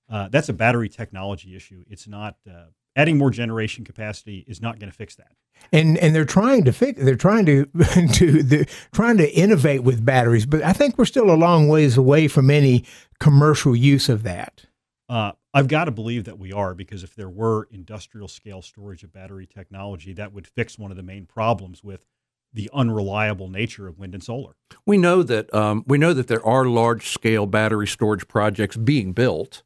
uh, 0.09 0.27
that's 0.29 0.49
a 0.49 0.53
battery 0.53 0.89
technology 0.89 1.55
issue. 1.55 1.83
It's 1.89 2.07
not 2.07 2.37
uh, 2.49 2.65
adding 2.95 3.17
more 3.17 3.31
generation 3.31 3.85
capacity 3.85 4.45
is 4.47 4.61
not 4.61 4.79
going 4.79 4.91
to 4.91 4.95
fix 4.95 5.15
that. 5.15 5.31
And 5.71 5.97
and 5.99 6.15
they're 6.15 6.25
trying 6.25 6.63
to 6.65 6.73
fix. 6.73 7.01
They're 7.01 7.15
trying 7.15 7.45
to 7.45 7.65
to 8.13 8.43
they're 8.43 8.65
trying 8.93 9.17
to 9.17 9.31
innovate 9.31 9.83
with 9.83 10.03
batteries, 10.03 10.45
but 10.45 10.63
I 10.63 10.73
think 10.73 10.97
we're 10.97 11.05
still 11.05 11.29
a 11.29 11.35
long 11.35 11.67
ways 11.67 11.97
away 11.97 12.27
from 12.27 12.49
any 12.49 12.83
commercial 13.19 13.75
use 13.75 14.09
of 14.09 14.23
that. 14.23 14.65
Uh, 15.07 15.33
I've 15.53 15.67
got 15.67 15.85
to 15.85 15.91
believe 15.91 16.23
that 16.25 16.39
we 16.39 16.53
are 16.53 16.73
because 16.73 17.03
if 17.03 17.15
there 17.15 17.29
were 17.29 17.67
industrial 17.71 18.27
scale 18.27 18.61
storage 18.61 19.03
of 19.03 19.11
battery 19.11 19.45
technology, 19.45 20.13
that 20.13 20.33
would 20.33 20.47
fix 20.47 20.79
one 20.79 20.91
of 20.91 20.97
the 20.97 21.03
main 21.03 21.25
problems 21.25 21.83
with 21.83 22.05
the 22.53 22.69
unreliable 22.73 23.49
nature 23.49 23.87
of 23.87 23.97
wind 23.97 24.13
and 24.13 24.23
solar. 24.23 24.55
We 24.85 24.97
know 24.97 25.23
that 25.23 25.53
um, 25.53 25.83
we 25.87 25.97
know 25.97 26.13
that 26.13 26.27
there 26.27 26.45
are 26.45 26.65
large 26.65 27.09
scale 27.09 27.45
battery 27.45 27.87
storage 27.87 28.27
projects 28.27 28.75
being 28.75 29.13
built, 29.13 29.63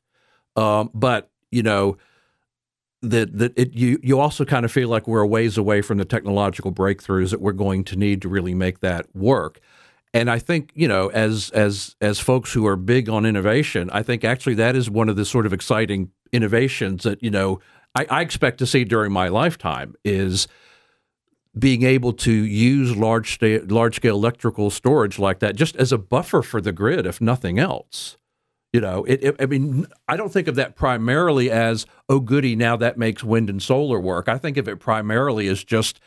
um, 0.56 0.90
but 0.94 1.30
you 1.52 1.64
know 1.64 1.98
that 3.02 3.38
that 3.38 3.54
it, 3.58 3.74
you 3.74 4.00
you 4.04 4.20
also 4.20 4.46
kind 4.46 4.66
of 4.66 4.72
feel 4.72 4.90
like 4.90 5.08
we're 5.08 5.22
a 5.22 5.28
ways 5.28 5.58
away 5.58 5.82
from 5.82 5.98
the 5.98 6.06
technological 6.06 6.72
breakthroughs 6.72 7.32
that 7.32 7.42
we're 7.42 7.54
going 7.54 7.84
to 7.86 7.96
need 7.96 8.22
to 8.22 8.30
really 8.30 8.54
make 8.54 8.80
that 8.82 9.08
work. 9.16 9.60
And 10.16 10.32
I 10.32 10.40
think 10.40 10.72
you 10.74 10.88
know, 10.88 11.10
as 11.10 11.50
as 11.50 11.98
as 12.00 12.22
folks 12.22 12.54
who 12.54 12.66
are 12.66 12.78
big 12.78 13.10
on 13.10 13.26
innovation, 13.26 13.90
I 13.92 14.02
think 14.02 14.24
actually 14.24 14.54
that 14.56 14.74
is 14.74 14.90
one 14.90 15.10
of 15.10 15.18
the 15.18 15.26
sort 15.26 15.46
of 15.46 15.52
exciting 15.52 16.10
innovations 16.32 17.04
that 17.04 17.22
you 17.22 17.30
know 17.30 17.60
I, 17.94 18.08
I 18.10 18.22
expect 18.22 18.60
to 18.60 18.66
see 18.66 18.86
during 18.86 19.12
my 19.12 19.28
lifetime 19.28 19.94
is 20.06 20.48
being 21.60 21.84
able 21.84 22.14
to 22.14 22.32
use 22.32 22.96
large 22.96 23.34
sta- 23.34 23.66
large 23.68 23.98
scale 23.98 24.16
electrical 24.16 24.70
storage 24.70 25.20
like 25.20 25.40
that 25.40 25.58
just 25.58 25.76
as 25.76 25.92
a 25.92 25.98
buffer 25.98 26.42
for 26.42 26.62
the 26.62 26.72
grid, 26.72 27.06
if 27.06 27.20
nothing 27.20 27.60
else. 27.60 28.16
You 28.72 28.80
know, 28.80 29.04
it, 29.04 29.22
it, 29.22 29.36
I 29.38 29.48
mean, 29.48 29.86
I 30.08 30.16
don't 30.16 30.32
think 30.32 30.48
of 30.48 30.56
that 30.56 30.78
primarily 30.78 31.52
as 31.52 31.86
oh 32.08 32.22
goody, 32.22 32.56
now 32.56 32.78
that 32.78 32.98
makes 32.98 33.22
wind 33.22 33.50
and 33.50 33.62
solar 33.62 34.00
work. 34.00 34.30
I 34.30 34.38
think 34.38 34.56
of 34.56 34.70
it 34.70 34.80
primarily 34.80 35.50
as 35.50 35.62
just 35.66 36.00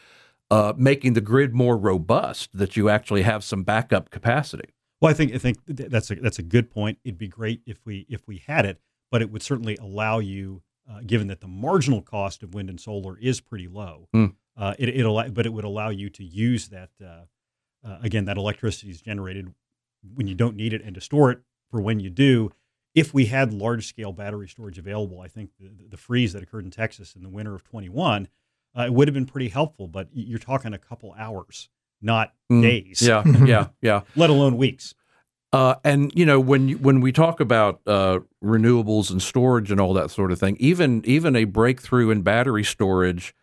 uh, 0.50 0.73
making 0.76 1.12
the 1.12 1.21
grid 1.21 1.55
more 1.55 1.76
robust, 1.76 2.50
that 2.55 2.76
you 2.76 2.88
actually 2.88 3.23
have 3.23 3.45
some 3.45 3.62
backup 3.62 4.11
capacity. 4.11 4.71
Well, 5.00 5.11
I 5.11 5.14
think 5.14 5.35
I 5.35 5.38
think 5.38 5.59
that's 5.67 6.11
a 6.11 6.17
that's 6.17 6.38
a 6.38 6.43
good 6.43 6.71
point. 6.71 6.99
It'd 7.05 7.19
be 7.19 7.28
great 7.28 7.62
if 7.67 7.85
we 7.85 8.07
if 8.09 8.26
we 8.26 8.38
had 8.38 8.67
it, 8.67 8.81
but 9.11 9.23
it 9.23 9.31
would 9.31 9.43
certainly 9.43 9.76
allow 9.76 10.19
you, 10.19 10.62
uh, 10.90 11.00
given 11.07 11.28
that 11.28 11.40
the 11.40 11.49
marginal 11.49 12.02
cost 12.02 12.43
of 12.43 12.55
wind 12.55 12.69
and 12.69 12.81
solar 12.81 13.17
is 13.19 13.40
pretty 13.40 13.69
low. 13.69 14.09
Mm. 14.14 14.35
Uh, 14.57 14.75
it 14.78 14.88
it 14.88 15.35
but 15.35 15.47
it 15.47 15.52
would 15.52 15.64
allow 15.64 15.90
you 15.90 16.11
to 16.11 16.25
use 16.25 16.69
that 16.69 16.90
uh, 17.05 17.25
uh, 17.87 17.99
again. 18.02 18.25
That 18.25 18.38
electricity 18.38 18.90
is 18.90 19.00
generated 19.00 19.55
when 20.14 20.26
you 20.26 20.35
don't 20.35 20.57
need 20.57 20.73
it, 20.73 20.83
and 20.83 20.95
to 20.95 21.00
store 21.00 21.31
it 21.31 21.40
for 21.71 21.81
when 21.81 22.00
you 22.00 22.11
do. 22.11 22.50
If 22.95 23.14
we 23.14 23.26
had 23.26 23.52
large 23.52 23.87
scale 23.87 24.12
battery 24.12 24.49
storage 24.49 24.78
available, 24.78 25.21
I 25.21 25.28
think 25.28 25.50
the, 25.61 25.71
the 25.90 25.97
freeze 25.97 26.33
that 26.33 26.43
occurred 26.43 26.64
in 26.64 26.73
Texas 26.73 27.14
in 27.14 27.23
the 27.23 27.28
winter 27.28 27.55
of 27.55 27.62
21 27.62 28.26
uh, 28.77 28.83
it 28.83 28.93
would 28.93 29.09
have 29.09 29.15
been 29.15 29.27
pretty 29.27 29.49
helpful. 29.49 29.89
But 29.89 30.09
you're 30.13 30.39
talking 30.39 30.73
a 30.75 30.79
couple 30.79 31.15
hours, 31.19 31.69
not 32.03 32.33
Mm, 32.51 32.63
days, 32.63 33.03
Yeah, 33.03 33.25
yeah, 33.47 33.67
yeah. 33.83 34.01
let 34.17 34.31
alone 34.31 34.57
weeks. 34.57 34.95
Uh, 35.53 35.77
and 35.83 36.13
you 36.15 36.27
know 36.27 36.39
when 36.39 36.71
when 36.83 37.01
we 37.01 37.11
talk 37.11 37.41
about 37.41 37.81
uh, 37.87 38.19
renewables 38.45 39.11
and 39.11 39.23
storage 39.23 39.71
and 39.71 39.81
all 39.81 39.95
that 39.95 40.11
sort 40.11 40.31
of 40.31 40.39
thing, 40.39 40.57
even 40.61 41.03
even 41.07 41.35
a 41.37 41.45
breakthrough 41.45 42.11
in 42.11 42.23
battery 42.23 42.65
storage 42.65 43.35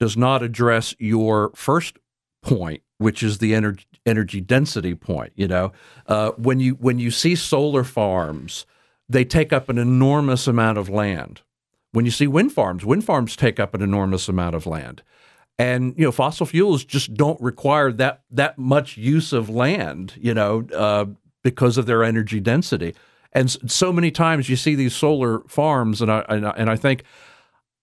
does 0.00 0.16
not 0.16 0.42
address 0.42 0.94
your 0.98 1.52
first 1.54 1.98
point, 2.42 2.82
which 2.98 3.22
is 3.22 3.38
the 3.38 3.54
energy 3.54 3.86
energy 4.04 4.40
density 4.40 4.94
point. 4.94 5.32
You 5.36 5.46
know, 5.46 5.72
uh, 6.06 6.32
when 6.32 6.58
you 6.58 6.74
when 6.74 6.98
you 6.98 7.12
see 7.12 7.36
solar 7.36 7.84
farms, 7.84 8.66
they 9.08 9.24
take 9.24 9.52
up 9.52 9.68
an 9.68 9.78
enormous 9.78 10.48
amount 10.48 10.78
of 10.78 10.88
land. 10.88 11.42
When 11.96 12.04
you 12.04 12.10
see 12.10 12.26
wind 12.26 12.52
farms, 12.52 12.84
wind 12.84 13.04
farms 13.06 13.36
take 13.36 13.58
up 13.58 13.72
an 13.72 13.80
enormous 13.80 14.28
amount 14.28 14.54
of 14.54 14.66
land. 14.66 15.02
And 15.58 15.94
you 15.96 16.04
know 16.04 16.12
fossil 16.12 16.44
fuels 16.44 16.84
just 16.84 17.14
don't 17.14 17.40
require 17.40 17.90
that 17.92 18.20
that 18.30 18.58
much 18.58 18.98
use 18.98 19.32
of 19.32 19.48
land 19.48 20.12
you 20.20 20.34
know 20.34 20.66
uh, 20.74 21.06
because 21.42 21.78
of 21.78 21.86
their 21.86 22.04
energy 22.04 22.38
density. 22.38 22.94
And 23.32 23.50
so 23.50 23.94
many 23.94 24.10
times 24.10 24.50
you 24.50 24.56
see 24.56 24.74
these 24.74 24.94
solar 24.94 25.40
farms 25.48 26.02
and 26.02 26.12
I, 26.12 26.22
and 26.28 26.46
I 26.46 26.50
and 26.50 26.68
I 26.68 26.76
think 26.76 27.02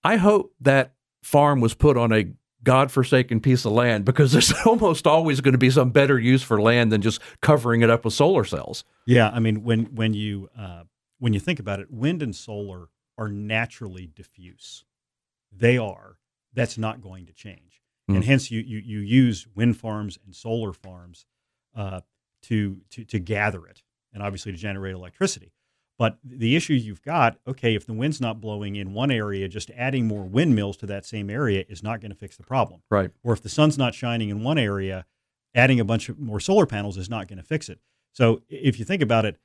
I 0.03 0.17
hope 0.17 0.53
that 0.61 0.93
farm 1.23 1.59
was 1.59 1.73
put 1.73 1.97
on 1.97 2.13
a 2.13 2.27
godforsaken 2.63 3.39
piece 3.39 3.65
of 3.65 3.71
land 3.71 4.05
because 4.05 4.31
there's 4.31 4.53
almost 4.67 5.07
always 5.07 5.41
going 5.41 5.53
to 5.53 5.57
be 5.57 5.71
some 5.71 5.89
better 5.89 6.19
use 6.19 6.43
for 6.43 6.61
land 6.61 6.91
than 6.91 7.01
just 7.01 7.19
covering 7.41 7.81
it 7.81 7.89
up 7.89 8.05
with 8.05 8.13
solar 8.13 8.43
cells. 8.43 8.83
Yeah, 9.07 9.31
I 9.33 9.39
mean 9.39 9.63
when 9.63 9.85
when 9.85 10.13
you 10.13 10.51
uh, 10.55 10.83
when 11.17 11.33
you 11.33 11.39
think 11.39 11.57
about 11.57 11.79
it, 11.79 11.89
wind 11.89 12.21
and 12.21 12.35
solar 12.35 12.89
are 13.17 13.29
naturally 13.29 14.07
diffuse. 14.07 14.85
They 15.51 15.77
are. 15.77 16.17
That's 16.53 16.77
not 16.77 17.01
going 17.01 17.25
to 17.27 17.33
change, 17.33 17.81
and 18.07 18.17
Mm. 18.23 18.25
hence 18.25 18.51
you 18.51 18.61
you 18.61 18.77
you 18.79 18.99
use 18.99 19.47
wind 19.55 19.77
farms 19.77 20.17
and 20.25 20.35
solar 20.35 20.73
farms 20.73 21.25
uh, 21.75 22.01
to 22.43 22.81
to 22.91 23.03
to 23.05 23.19
gather 23.19 23.65
it, 23.65 23.81
and 24.13 24.21
obviously 24.21 24.51
to 24.51 24.57
generate 24.57 24.93
electricity. 24.93 25.51
But 25.97 26.17
the 26.23 26.55
issue 26.55 26.73
you've 26.73 27.03
got, 27.03 27.39
okay, 27.47 27.75
if 27.75 27.85
the 27.85 27.93
wind's 27.93 28.19
not 28.19 28.41
blowing 28.41 28.75
in 28.75 28.93
one 28.93 29.11
area, 29.11 29.47
just 29.47 29.69
adding 29.71 30.07
more 30.07 30.25
windmills 30.25 30.75
to 30.77 30.85
that 30.87 31.05
same 31.05 31.29
area 31.29 31.65
is 31.69 31.83
not 31.83 32.01
going 32.01 32.09
to 32.11 32.17
fix 32.17 32.35
the 32.35 32.43
problem. 32.43 32.81
right 32.89 33.11
Or 33.23 33.31
if 33.33 33.41
the 33.43 33.49
sun's 33.49 33.77
not 33.77 33.93
shining 33.93 34.29
in 34.29 34.43
one 34.43 34.57
area, 34.57 35.05
adding 35.53 35.79
a 35.79 35.85
bunch 35.85 36.09
of 36.09 36.17
more 36.19 36.39
solar 36.39 36.65
panels 36.65 36.97
is 36.97 37.09
not 37.11 37.27
going 37.27 37.37
to 37.37 37.43
fix 37.43 37.69
it. 37.69 37.79
So 38.11 38.41
if 38.49 38.79
you 38.79 38.85
think 38.85 39.03
about 39.03 39.23
it, 39.25 39.37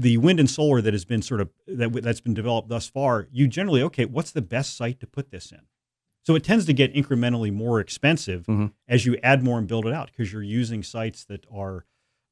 the 0.00 0.16
wind 0.16 0.38
and 0.38 0.48
solar 0.48 0.80
that 0.80 0.94
has 0.94 1.04
been 1.04 1.22
sort 1.22 1.40
of 1.40 1.50
that 1.66 1.92
that's 2.02 2.20
been 2.20 2.34
developed 2.34 2.68
thus 2.68 2.88
far, 2.88 3.26
you 3.32 3.48
generally 3.48 3.82
okay, 3.82 4.04
what's 4.04 4.30
the 4.30 4.42
best 4.42 4.76
site 4.76 5.00
to 5.00 5.06
put 5.06 5.30
this 5.30 5.50
in? 5.52 5.60
So 6.24 6.34
it 6.36 6.44
tends 6.44 6.66
to 6.66 6.72
get 6.72 6.94
incrementally 6.94 7.52
more 7.52 7.80
expensive 7.80 8.44
Mhm. 8.46 8.72
as 8.86 9.06
you 9.06 9.16
add 9.22 9.42
more 9.42 9.58
and 9.58 9.66
build 9.66 9.86
it 9.86 9.92
out 9.94 10.10
because 10.10 10.32
you're 10.32 10.42
using 10.42 10.82
sites 10.82 11.24
that 11.24 11.44
are 11.52 11.84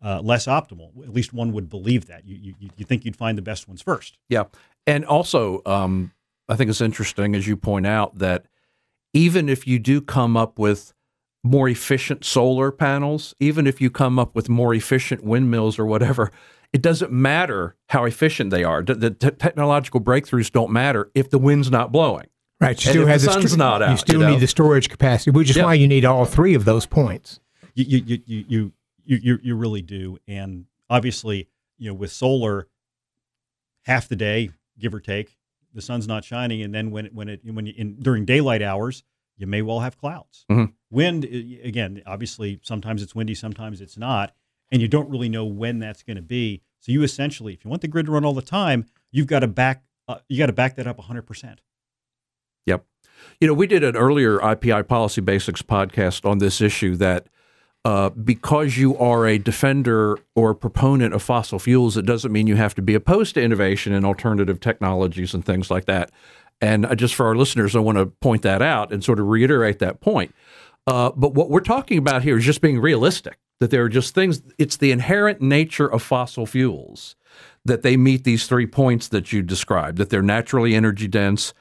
uh, 0.05 0.21
less 0.21 0.47
optimal. 0.47 0.91
At 1.03 1.13
least 1.15 1.33
one 1.33 1.53
would 1.53 1.69
believe 1.71 2.05
that. 2.07 2.27
You, 2.27 2.37
you 2.61 2.71
you 2.77 2.85
think 2.85 3.05
you'd 3.07 3.17
find 3.17 3.37
the 3.39 3.43
best 3.43 3.67
ones 3.67 3.81
first. 3.83 4.19
Yeah. 4.29 4.45
And 4.87 5.05
also, 5.07 5.63
um, 5.67 6.13
I 6.49 6.55
think 6.57 6.69
it's 6.71 6.83
interesting, 6.83 7.35
as 7.35 7.47
you 7.49 7.57
point 7.57 7.87
out, 7.87 8.19
that 8.19 8.45
even 9.15 9.49
if 9.49 9.67
you 9.67 9.79
do 9.79 10.01
come 10.03 10.37
up 10.37 10.59
with 10.59 10.93
more 11.43 11.69
efficient 11.69 12.25
solar 12.25 12.71
panels, 12.71 13.35
even 13.41 13.67
if 13.67 13.81
you 13.81 13.89
come 13.91 14.19
up 14.19 14.35
with 14.37 14.49
more 14.51 14.75
efficient 14.75 15.25
windmills 15.25 15.79
or 15.79 15.87
whatever, 15.87 16.31
it 16.77 16.83
doesn't 16.83 17.11
matter 17.11 17.75
how 17.89 18.05
efficient 18.05 18.51
they 18.51 18.63
are. 18.63 18.83
The, 18.83 18.95
the 18.95 19.11
te- 19.11 19.31
technological 19.31 20.01
breakthroughs 20.01 20.53
don't 20.53 20.71
matter 20.71 21.11
if 21.15 21.31
the 21.31 21.39
wind's 21.39 21.71
not 21.71 21.91
blowing. 21.91 22.27
Right. 22.61 22.71
You 22.85 22.91
And 22.91 22.95
still 22.95 23.07
have 23.07 23.21
the 23.21 23.27
the 23.29 23.33
sun's 23.33 23.53
sto- 23.53 23.57
not 23.59 23.81
You 23.81 23.87
out, 23.87 23.99
still 23.99 24.21
you 24.21 24.27
know? 24.27 24.33
need 24.33 24.41
the 24.41 24.47
storage 24.47 24.89
capacity, 24.91 25.31
which 25.31 25.49
is 25.51 25.57
Yeah. 25.57 25.65
why 25.65 25.75
you 25.75 25.89
need 25.89 26.05
all 26.05 26.25
three 26.27 26.55
of 26.55 26.65
those 26.67 26.85
points. 26.87 27.41
you 27.75 27.85
you 27.85 27.99
you 28.07 28.19
you 28.27 28.45
you 28.49 28.73
you, 29.07 29.19
you, 29.23 29.39
you 29.43 29.55
really 29.57 29.83
do 29.83 30.19
and 30.29 30.65
obviously 30.91 31.49
you 31.79 31.89
know 31.89 31.95
with 31.95 32.11
solar 32.13 32.67
half 33.83 34.09
the 34.09 34.17
day 34.17 34.51
give 34.79 34.95
or 34.95 35.01
take 35.01 35.37
the 35.75 35.81
sun's 35.83 36.07
not 36.09 36.25
shining 36.25 36.63
and 36.63 36.75
then 36.75 36.91
when 36.91 37.07
it 37.07 37.15
when 37.15 37.29
it 37.29 37.41
when 37.45 37.67
you 37.67 37.75
in 37.77 37.97
during 38.01 38.25
daylight 38.25 38.63
hours 38.63 39.05
you 39.37 39.47
may 39.47 39.63
well 39.63 39.81
have 39.81 39.97
clouds 39.99 40.45
Mhm. 40.51 40.73
wind 40.91 41.25
again 41.25 42.03
obviously 42.07 42.59
sometimes 42.63 43.03
it's 43.03 43.15
windy 43.15 43.35
sometimes 43.35 43.81
it's 43.81 43.97
not 43.97 44.35
and 44.73 44.83
you 44.83 44.89
don't 44.89 45.09
really 45.11 45.29
know 45.29 45.45
when 45.45 45.79
that's 45.79 46.03
going 46.03 46.17
to 46.17 46.23
be 46.23 46.63
so 46.87 46.93
you 46.93 47.03
essentially 47.03 47.53
if 47.53 47.65
you 47.65 47.69
want 47.69 47.83
the 47.83 47.89
grid 47.89 48.07
to 48.07 48.13
run 48.13 48.25
all 48.25 48.35
the 48.35 48.41
time 48.41 48.87
you've 49.11 49.27
got 49.27 49.41
to 49.41 49.49
back 49.49 49.83
uh, 50.09 50.19
you 50.29 50.39
got 50.39 50.47
to 50.47 50.53
back 50.53 50.77
that 50.77 50.87
up 50.87 50.99
100% 50.99 51.59
Yep. 52.67 52.85
You 53.41 53.49
know, 53.49 53.55
we 53.55 53.67
did 53.67 53.83
an 53.83 53.97
earlier 53.97 54.39
IPI 54.39 54.87
Policy 54.89 55.21
Basics 55.21 55.63
podcast 55.63 56.29
on 56.29 56.39
this 56.39 56.61
issue 56.61 56.97
that 56.97 57.29
uh, 57.85 58.11
because 58.11 58.77
you 58.77 58.99
are 58.99 59.27
a 59.27 59.39
defender 59.39 60.19
or 60.35 60.55
proponent 60.55 61.15
of 61.15 61.23
fossil 61.23 61.59
fuels, 61.59 61.97
it 61.97 62.05
doesn't 62.05 62.33
mean 62.33 62.47
you 62.47 62.57
have 62.57 62.75
to 62.75 62.83
be 62.83 62.95
opposed 62.95 63.35
to 63.35 63.43
innovation 63.43 63.93
and 63.93 64.05
alternative 64.05 64.59
technologies 64.59 65.33
and 65.33 65.45
things 65.45 65.71
like 65.71 65.85
that. 65.85 66.11
And 66.61 66.85
uh, 66.85 66.95
just 66.95 67.15
for 67.15 67.27
our 67.27 67.37
listeners, 67.37 67.77
I 67.77 67.79
want 67.79 67.99
to 67.99 68.07
point 68.07 68.43
that 68.43 68.61
out 68.61 68.93
and 68.93 69.05
sort 69.05 69.21
of 69.21 69.27
reiterate 69.29 69.79
that 69.79 70.01
point. 70.01 70.35
Uh, 70.87 71.11
but 71.15 71.35
what 71.35 71.49
we're 71.49 71.61
talking 71.61 71.99
about 71.99 72.23
here 72.23 72.39
is 72.39 72.45
just 72.45 72.61
being 72.61 72.81
realistic, 72.81 73.39
that 73.61 73.71
there 73.71 73.85
are 73.85 73.89
just 73.89 74.15
things, 74.15 74.43
it's 74.59 74.77
the 74.77 74.93
inherent 74.93 75.41
nature 75.41 75.87
of 75.91 76.03
fossil 76.03 76.47
fuels 76.47 77.17
that 77.65 77.83
they 77.83 77.97
meet 77.97 78.25
these 78.25 78.47
three 78.47 78.67
points 78.67 79.09
that 79.09 79.33
you 79.33 79.43
described, 79.43 79.99
that 79.99 80.11
they're 80.11 80.23
naturally 80.23 80.75
energy 80.75 81.09
dense, 81.09 81.53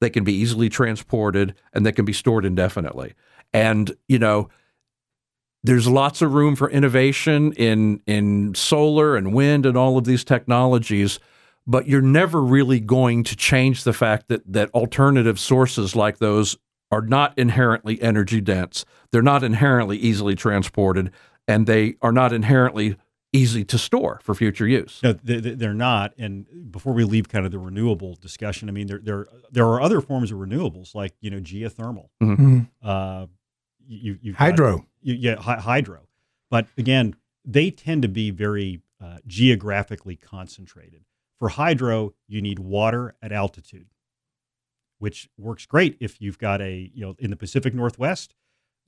they 0.00 0.10
can 0.10 0.24
be 0.24 0.34
easily 0.34 0.68
transported, 0.68 1.54
and 1.72 1.86
they 1.86 1.92
can 1.92 2.04
be 2.04 2.12
stored 2.12 2.44
indefinitely. 2.44 3.14
And, 3.52 3.94
you 4.08 4.18
know, 4.18 4.48
there's 5.62 5.88
lots 5.88 6.20
of 6.20 6.34
room 6.34 6.56
for 6.56 6.70
innovation 6.70 7.52
in 7.54 8.02
in 8.06 8.54
solar 8.54 9.16
and 9.16 9.32
wind 9.32 9.64
and 9.64 9.78
all 9.78 9.96
of 9.96 10.04
these 10.04 10.22
technologies, 10.22 11.18
but 11.66 11.88
you're 11.88 12.02
never 12.02 12.42
really 12.42 12.80
going 12.80 13.24
to 13.24 13.34
change 13.34 13.84
the 13.84 13.94
fact 13.94 14.28
that 14.28 14.42
that 14.52 14.70
alternative 14.72 15.40
sources 15.40 15.96
like 15.96 16.18
those 16.18 16.58
are 16.90 17.00
not 17.00 17.36
inherently 17.38 18.00
energy 18.02 18.42
dense. 18.42 18.84
They're 19.10 19.22
not 19.22 19.42
inherently 19.42 19.96
easily 19.96 20.34
transported, 20.34 21.10
and 21.48 21.66
they 21.66 21.96
are 22.02 22.12
not 22.12 22.32
inherently 22.32 22.96
easy 23.32 23.64
to 23.64 23.76
store 23.76 24.20
for 24.22 24.34
future 24.34 24.66
use. 24.66 25.00
No, 25.02 25.12
they- 25.12 25.40
they- 25.40 25.54
they're 25.54 25.74
not. 25.74 26.14
And 26.16 26.70
before 26.70 26.92
we 26.92 27.02
leave 27.04 27.28
kind 27.28 27.44
of 27.44 27.50
the 27.52 27.58
renewable 27.58 28.14
discussion, 28.14 28.68
I 28.68 28.72
mean, 28.72 28.86
there 28.86 29.00
there 29.00 29.26
there 29.50 29.66
are 29.66 29.80
other 29.80 30.00
forms 30.00 30.30
of 30.30 30.38
renewables 30.38 30.94
like 30.94 31.14
you 31.20 31.30
know 31.30 31.40
geothermal, 31.40 32.10
Mhm. 32.22 32.68
uh, 32.82 33.26
you 33.86 34.18
you've 34.22 34.36
got- 34.36 34.44
Hydro. 34.50 34.86
you, 35.02 35.14
yeah, 35.14 35.36
hy- 35.36 35.58
hydro. 35.60 36.08
But 36.50 36.68
again, 36.78 37.16
they 37.44 37.70
tend 37.70 38.02
to 38.02 38.08
be 38.08 38.30
very 38.30 38.80
uh, 39.00 39.18
geographically 39.26 40.16
concentrated. 40.16 41.04
For 41.38 41.50
hydro, 41.50 42.14
you 42.28 42.40
need 42.40 42.58
water 42.60 43.16
at 43.20 43.32
altitude, 43.32 43.88
which 44.98 45.28
works 45.36 45.66
great 45.66 45.96
if 46.00 46.22
you've 46.22 46.38
got 46.38 46.62
a 46.62 46.90
you 46.94 47.04
know 47.04 47.16
in 47.18 47.30
the 47.30 47.36
Pacific 47.36 47.74
Northwest, 47.74 48.34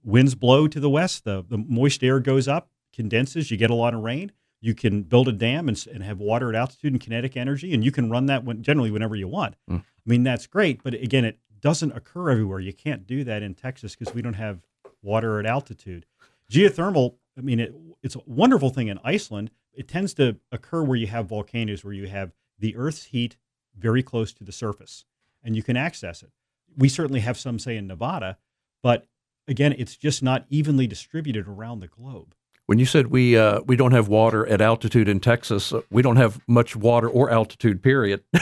winds 0.07 0.35
blow 0.35 0.67
to 0.69 0.81
the 0.81 0.89
west, 0.89 1.25
the 1.25 1.45
the 1.47 1.59
moist 1.59 2.03
air 2.03 2.21
goes 2.21 2.49
up, 2.49 2.71
condenses, 2.95 3.51
you 3.51 3.59
get 3.59 3.71
a 3.71 3.75
lot 3.75 3.93
of 3.93 4.01
rain. 4.01 4.33
You 4.63 4.75
can 4.75 5.03
build 5.03 5.29
a 5.29 5.33
dam 5.33 5.69
and, 5.69 5.87
and 5.93 6.03
have 6.03 6.19
water 6.19 6.49
at 6.49 6.55
altitude 6.55 6.93
and 6.93 7.01
kinetic 7.01 7.37
energy, 7.37 7.75
and 7.75 7.85
you 7.85 7.93
can 7.93 8.09
run 8.09 8.27
that 8.27 8.43
when, 8.43 8.63
generally 8.63 8.91
whenever 8.91 9.15
you 9.15 9.29
want. 9.29 9.55
Mm. 9.71 9.81
I 9.81 9.83
mean, 10.07 10.23
that's 10.23 10.47
great, 10.47 10.83
but 10.83 10.95
again, 10.95 11.27
it 11.27 11.39
doesn't 11.61 11.93
occur 11.93 12.31
everywhere. 12.31 12.61
You 12.61 12.73
can't 12.73 13.07
do 13.07 13.23
that 13.25 13.43
in 13.43 13.55
Texas 13.55 13.95
because 13.95 14.15
we 14.15 14.23
don't 14.23 14.35
have 14.35 14.61
water 15.03 15.39
at 15.39 15.47
altitude. 15.47 16.07
Geothermal, 16.51 17.17
I 17.37 17.43
mean, 17.43 17.61
it, 17.61 17.75
it's 18.03 18.17
a 18.17 18.21
wonderful 18.27 18.71
thing 18.71 18.89
in 18.89 18.99
Iceland. 19.05 19.51
It 19.75 19.89
tends 19.89 20.15
to 20.15 20.37
occur 20.51 20.83
where 20.83 20.97
you 20.97 21.09
have 21.09 21.27
volcanoes, 21.27 21.85
where 21.85 21.93
you 21.93 22.07
have 22.07 22.33
the 22.59 22.75
Earth's 22.77 23.05
heat 23.05 23.37
very 23.77 24.03
close 24.03 24.33
to 24.35 24.45
the 24.45 24.53
surface, 24.53 25.05
and 25.45 25.55
you 25.55 25.63
can 25.63 25.77
access 25.77 26.23
it. 26.23 26.31
We 26.77 26.89
certainly 26.89 27.21
have 27.21 27.37
some, 27.37 27.59
say, 27.59 27.77
in 27.77 27.87
Nevada, 27.87 28.39
but 28.83 29.07
again, 29.49 29.75
it's 29.79 29.97
just 29.97 30.23
not 30.23 30.47
evenly 30.49 30.87
distributed 30.87 31.49
around 31.49 31.81
the 31.81 31.89
globe. 31.89 32.35
When 32.67 32.81
you 32.81 32.87
said 32.87 33.09
we 33.09 33.37
uh, 33.37 33.61
we 33.61 33.77
don't 33.77 33.93
have 33.93 34.09
water 34.09 34.45
at 34.47 34.61
altitude 34.61 35.09
in 35.09 35.21
Texas, 35.21 35.73
uh, 35.73 35.83
we 35.91 36.03
don't 36.03 36.17
have 36.17 36.41
much 36.49 36.75
water 36.75 37.09
or 37.09 37.31
altitude. 37.31 37.83
Period. 37.83 38.25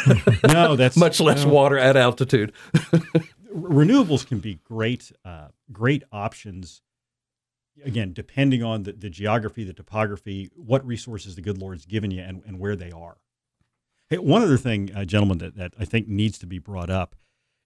No, 0.49 0.76
that's 0.76 0.96
much 0.96 1.20
less 1.20 1.44
no. 1.44 1.50
water 1.52 1.78
at 1.78 1.96
altitude. 1.96 2.52
renewables 3.54 4.26
can 4.26 4.40
be 4.40 4.58
great 4.64 5.12
uh, 5.25 5.49
great 5.73 6.02
options 6.12 6.82
again 7.84 8.12
depending 8.12 8.62
on 8.62 8.82
the, 8.82 8.92
the 8.92 9.08
geography 9.08 9.64
the 9.64 9.73
topography 9.73 10.50
what 10.56 10.84
resources 10.87 11.37
the 11.37 11.42
good 11.42 11.58
lord's 11.58 11.87
given 11.87 12.11
you 12.11 12.20
and, 12.20 12.42
and 12.46 12.58
where 12.58 12.76
they 12.76 12.90
are 12.90 13.16
hey, 14.11 14.18
one 14.18 14.42
other 14.42 14.56
thing 14.56 14.90
uh, 14.94 15.04
gentlemen 15.04 15.38
that, 15.38 15.56
that 15.56 15.73
i 15.78 15.84
think 15.84 16.08
needs 16.08 16.38
to 16.38 16.46
be 16.46 16.58
brought 16.58 16.90
up 16.90 17.14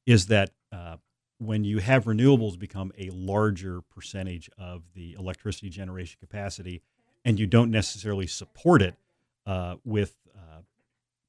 is 0.07 0.27
that 0.27 0.51
uh, 0.73 0.97
when 1.39 1.65
you 1.65 1.79
have 1.79 2.05
renewables 2.05 2.59
become 2.59 2.93
a 2.99 3.11
larger 3.11 3.81
percentage 3.81 4.51
of 4.59 4.83
the 4.95 5.15
electricity 5.19 5.69
generation 5.69 6.17
capacity 6.21 6.83
and 7.25 7.39
you 7.39 7.47
don't 7.47 7.71
necessarily 7.71 8.27
support 8.27 8.83
it 8.83 8.95
uh, 9.47 9.77
with 9.85 10.17
uh, 10.37 10.61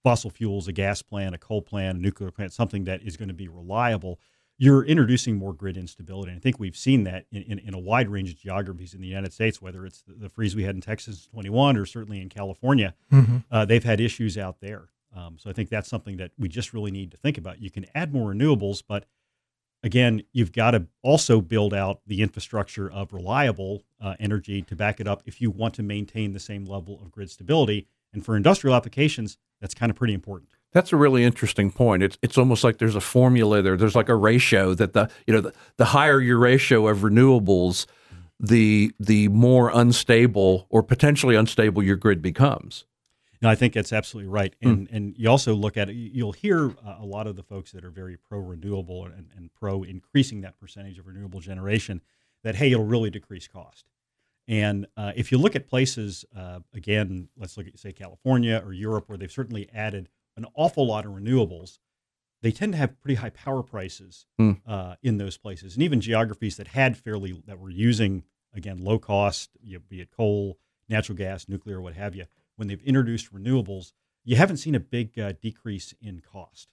fossil 0.04 0.30
fuels, 0.30 0.68
a 0.68 0.72
gas 0.72 1.02
plant, 1.02 1.36
a 1.36 1.38
coal 1.38 1.62
plant, 1.62 1.98
a 1.98 2.02
nuclear 2.02 2.32
plant, 2.32 2.54
something 2.54 2.86
that 2.86 3.02
is 3.04 3.18
going 3.18 3.30
to 3.30 3.34
be 3.34 3.48
reliable, 3.48 4.20
you're 4.58 4.84
introducing 4.84 5.38
more 5.38 5.54
grid 5.54 5.78
instability. 5.78 6.32
And 6.32 6.38
I 6.38 6.42
think 6.42 6.60
we've 6.60 6.76
seen 6.76 7.06
that 7.06 7.26
in, 7.32 7.44
in, 7.44 7.60
in, 7.60 7.74
a 7.74 7.80
wide 7.80 8.10
range 8.10 8.30
of 8.30 8.38
geographies 8.38 8.94
in 8.94 9.00
the 9.00 9.08
United 9.08 9.32
States, 9.32 9.62
whether 9.62 9.86
it's 9.86 10.02
the, 10.02 10.14
the 10.14 10.30
freeze 10.30 10.54
we 10.54 10.64
had 10.64 10.76
in 10.76 10.82
Texas 10.82 11.28
in 11.28 11.32
21 11.32 11.78
or 11.78 11.86
certainly 11.86 12.22
in 12.22 12.28
California. 12.28 12.94
Mm-hmm. 13.12 13.38
Uh, 13.50 13.64
they've 13.64 13.84
had 13.84 14.02
issues 14.02 14.38
out 14.38 14.60
there. 14.60 14.90
Um, 15.16 15.38
so 15.40 15.50
I 15.50 15.54
think 15.54 15.70
that's 15.70 15.90
something 15.90 16.18
that 16.18 16.32
we 16.38 16.50
just 16.50 16.74
really 16.74 16.92
need 16.92 17.12
to 17.12 17.18
think 17.18 17.38
about. 17.38 17.62
You 17.62 17.72
can 17.72 17.86
add 17.96 18.14
more 18.14 18.34
renewables, 18.34 18.84
but 18.86 19.06
again, 19.84 20.24
you've 20.32 20.52
got 20.52 20.72
to 20.72 20.88
also 21.02 21.42
build 21.42 21.74
out 21.74 22.02
the 22.06 22.22
infrastructure 22.22 22.92
of 22.92 23.14
reliable 23.14 23.84
uh, 24.02 24.16
energy 24.20 24.62
to 24.64 24.76
back 24.76 25.00
it 25.00 25.08
up 25.08 25.24
if 25.26 25.42
you 25.42 25.50
want 25.52 25.74
to 25.76 25.84
maintain 25.84 26.34
the 26.34 26.40
same 26.40 26.66
level 26.66 27.02
of 27.02 27.12
grid 27.12 27.30
stability. 27.30 27.88
And 28.14 28.26
for 28.26 28.36
industrial 28.36 28.76
applications, 28.76 29.38
that's 29.62 29.74
kind 29.74 29.90
of 29.90 29.96
pretty 29.96 30.14
important. 30.14 30.50
That's 30.72 30.94
a 30.94 30.98
really 30.98 31.24
interesting 31.24 31.72
point. 31.72 32.04
It's 32.04 32.18
it's 32.22 32.38
almost 32.38 32.64
like 32.64 32.78
there's 32.78 32.96
a 32.96 33.02
formula 33.02 33.62
there. 33.62 33.76
There's 33.76 33.96
like 33.96 34.10
a 34.10 34.16
ratio 34.16 34.76
that 34.76 34.94
the 34.94 35.10
you 35.26 35.34
know 35.34 35.42
the, 35.42 35.54
the 35.78 35.86
higher 35.86 36.22
your 36.22 36.38
ratio 36.38 36.88
of 36.88 37.00
renewables, 37.00 37.88
the 38.40 38.92
the 39.00 39.30
more 39.30 39.72
unstable 39.74 40.68
or 40.70 40.84
potentially 40.84 41.36
unstable 41.36 41.82
your 41.82 41.96
grid 41.96 42.22
becomes. 42.22 42.86
No, 43.42 43.50
I 43.50 43.56
think 43.56 43.74
that's 43.74 43.94
absolutely 43.94 44.30
right. 44.30 44.54
Hmm. 44.62 44.70
And 44.70 44.88
mm. 44.90 44.96
and 44.96 45.18
you 45.18 45.30
also 45.30 45.54
look 45.56 45.78
at 45.78 45.90
it, 45.90 45.94
you'll 45.94 46.34
hear 46.34 46.72
uh, 46.86 46.98
a 47.00 47.06
lot 47.06 47.26
of 47.28 47.36
the 47.36 47.44
folks 47.44 47.72
that 47.72 47.86
are 47.86 47.90
very 47.92 48.18
pro 48.18 48.40
renewable 48.40 49.06
and, 49.06 49.30
and 49.36 49.50
pro 49.54 49.84
increasing 49.84 50.42
that 50.42 50.60
percentage 50.60 51.00
of 51.00 51.08
renewable 51.08 51.40
generation 51.40 52.02
that, 52.44 52.56
hey, 52.56 52.72
it'll 52.72 52.86
really 52.86 53.10
decrease 53.10 53.48
cost. 53.48 53.86
And 54.48 54.88
uh, 54.98 55.12
if 55.16 55.32
you 55.32 55.38
look 55.38 55.56
at 55.56 55.68
places, 55.68 56.26
uh, 56.36 56.60
again, 56.74 57.30
let's 57.38 57.56
look 57.56 57.68
at, 57.68 57.78
say, 57.78 57.94
California 57.94 58.62
or 58.66 58.74
Europe, 58.74 59.08
where 59.08 59.18
they've 59.18 59.32
certainly 59.32 59.70
added 59.74 60.10
an 60.36 60.46
awful 60.56 60.88
lot 60.88 61.06
of 61.06 61.12
renewables, 61.12 61.80
they 62.42 62.52
tend 62.52 62.74
to 62.74 62.78
have 62.78 63.00
pretty 63.00 63.16
high 63.16 63.30
power 63.30 63.62
prices 63.62 64.26
mm. 64.40 64.58
in 65.04 65.18
those 65.18 65.38
places. 65.38 65.76
And 65.76 65.84
even 65.84 66.02
geographies 66.02 66.58
that 66.58 66.70
had 66.70 66.98
fairly, 66.98 67.42
that 67.46 67.60
were 67.60 67.70
using, 67.70 68.24
again, 68.54 68.80
low 68.80 68.98
cost, 68.98 69.52
you 69.62 69.74
know, 69.74 69.84
be 69.88 70.02
it 70.02 70.10
coal, 70.10 70.58
natural 70.88 71.18
gas, 71.18 71.48
nuclear, 71.48 71.80
what 71.80 71.94
have 71.94 72.16
you, 72.16 72.26
when 72.60 72.68
they've 72.68 72.84
introduced 72.84 73.34
renewables, 73.34 73.94
you 74.26 74.36
haven't 74.36 74.58
seen 74.58 74.76
a 74.76 74.80
big 74.80 75.18
uh, 75.18 75.32
decrease 75.42 75.94
in 76.02 76.20
cost 76.20 76.68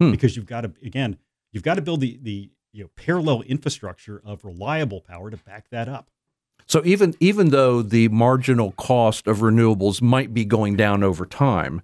hmm. 0.00 0.10
because 0.10 0.36
you've 0.36 0.46
got 0.46 0.62
to 0.62 0.72
again 0.84 1.16
you've 1.52 1.62
got 1.62 1.74
to 1.74 1.82
build 1.82 2.00
the 2.00 2.18
the 2.20 2.50
you 2.72 2.82
know 2.82 2.90
parallel 2.96 3.42
infrastructure 3.42 4.20
of 4.24 4.44
reliable 4.44 5.00
power 5.00 5.30
to 5.30 5.36
back 5.36 5.70
that 5.70 5.88
up. 5.88 6.10
So 6.66 6.82
even 6.84 7.14
even 7.20 7.50
though 7.50 7.80
the 7.80 8.08
marginal 8.08 8.72
cost 8.72 9.26
of 9.26 9.38
renewables 9.38 10.02
might 10.02 10.34
be 10.34 10.44
going 10.44 10.76
down 10.76 11.02
over 11.04 11.24
time, 11.24 11.82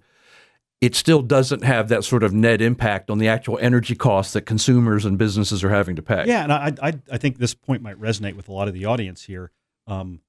it 0.81 0.93
still 0.93 1.21
doesn't 1.21 1.63
have 1.63 1.87
that 1.89 2.03
sort 2.03 2.23
of 2.23 2.33
net 2.33 2.61
impact 2.61 3.09
on 3.09 3.17
the 3.17 3.29
actual 3.29 3.57
energy 3.59 3.95
costs 3.95 4.33
that 4.33 4.41
consumers 4.41 5.05
and 5.05 5.17
businesses 5.17 5.63
are 5.63 5.69
having 5.69 5.95
to 5.95 6.01
pay. 6.01 6.25
Yeah, 6.27 6.43
and 6.43 6.51
I 6.51 6.73
I, 6.81 6.93
I 7.13 7.17
think 7.17 7.37
this 7.37 7.53
point 7.53 7.81
might 7.81 7.99
resonate 7.99 8.35
with 8.35 8.49
a 8.49 8.53
lot 8.53 8.67
of 8.67 8.73
the 8.73 8.85
audience 8.85 9.23
here. 9.23 9.51
Um, 9.87 10.19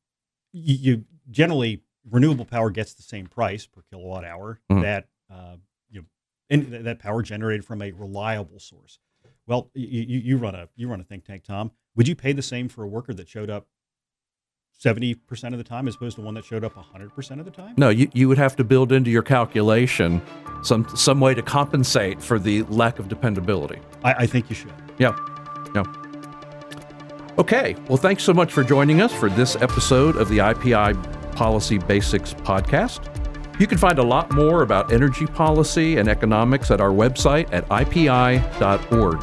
you, 0.52 0.74
you 0.74 1.04
generally 1.30 1.82
renewable 2.10 2.44
power 2.44 2.70
gets 2.70 2.94
the 2.94 3.02
same 3.02 3.26
price 3.26 3.66
per 3.66 3.82
kilowatt 3.90 4.24
hour 4.24 4.60
mm-hmm. 4.70 4.82
that 4.82 5.08
uh, 5.30 5.56
you 5.90 6.00
know, 6.00 6.06
and 6.50 6.86
that 6.86 6.98
power 6.98 7.22
generated 7.22 7.64
from 7.64 7.82
a 7.82 7.92
reliable 7.92 8.58
source. 8.58 8.98
Well, 9.46 9.70
you, 9.74 10.18
you 10.18 10.36
run 10.36 10.54
a 10.54 10.68
you 10.76 10.88
run 10.88 11.00
a 11.00 11.04
think 11.04 11.24
tank, 11.24 11.44
Tom. 11.44 11.70
Would 11.96 12.06
you 12.06 12.14
pay 12.14 12.32
the 12.32 12.42
same 12.42 12.68
for 12.68 12.84
a 12.84 12.88
worker 12.88 13.14
that 13.14 13.28
showed 13.28 13.50
up 13.50 13.66
seventy 14.78 15.14
percent 15.14 15.54
of 15.54 15.58
the 15.58 15.64
time 15.64 15.88
as 15.88 15.94
opposed 15.94 16.16
to 16.16 16.22
one 16.22 16.34
that 16.34 16.44
showed 16.44 16.64
up 16.64 16.74
hundred 16.74 17.14
percent 17.14 17.40
of 17.40 17.46
the 17.46 17.52
time? 17.52 17.74
No, 17.76 17.88
you, 17.88 18.10
you 18.12 18.28
would 18.28 18.38
have 18.38 18.56
to 18.56 18.64
build 18.64 18.92
into 18.92 19.10
your 19.10 19.22
calculation 19.22 20.20
some 20.62 20.86
some 20.94 21.20
way 21.20 21.34
to 21.34 21.42
compensate 21.42 22.22
for 22.22 22.38
the 22.38 22.62
lack 22.64 22.98
of 22.98 23.08
dependability. 23.08 23.80
I, 24.04 24.14
I 24.14 24.26
think 24.26 24.50
you 24.50 24.56
should. 24.56 24.72
Yeah, 24.98 25.16
yeah. 25.74 25.84
Okay, 27.38 27.76
well, 27.88 27.96
thanks 27.96 28.24
so 28.24 28.34
much 28.34 28.52
for 28.52 28.64
joining 28.64 29.00
us 29.00 29.12
for 29.12 29.30
this 29.30 29.56
episode 29.56 30.16
of 30.16 30.28
the 30.28 30.38
IPI 30.38 31.17
Policy 31.38 31.78
Basics 31.78 32.34
podcast. 32.34 33.14
You 33.60 33.68
can 33.68 33.78
find 33.78 34.00
a 34.00 34.02
lot 34.02 34.32
more 34.32 34.62
about 34.62 34.92
energy 34.92 35.24
policy 35.24 35.98
and 35.98 36.08
economics 36.08 36.72
at 36.72 36.80
our 36.80 36.90
website 36.90 37.48
at 37.52 37.64
ipi.org. 37.68 39.20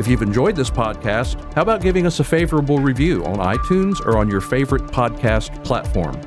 If 0.00 0.08
you've 0.08 0.22
enjoyed 0.22 0.56
this 0.56 0.68
podcast, 0.68 1.40
how 1.54 1.62
about 1.62 1.80
giving 1.80 2.06
us 2.06 2.18
a 2.18 2.24
favorable 2.24 2.80
review 2.80 3.24
on 3.24 3.36
iTunes 3.36 4.00
or 4.04 4.18
on 4.18 4.28
your 4.28 4.40
favorite 4.40 4.82
podcast 4.88 5.64
platform? 5.64 6.20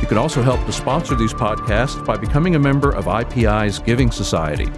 You 0.00 0.06
can 0.06 0.16
also 0.16 0.40
help 0.40 0.64
to 0.64 0.72
sponsor 0.72 1.14
these 1.14 1.34
podcasts 1.34 2.02
by 2.06 2.16
becoming 2.16 2.54
a 2.54 2.58
member 2.58 2.90
of 2.90 3.04
IPI's 3.04 3.80
Giving 3.80 4.10
Society. 4.10 4.70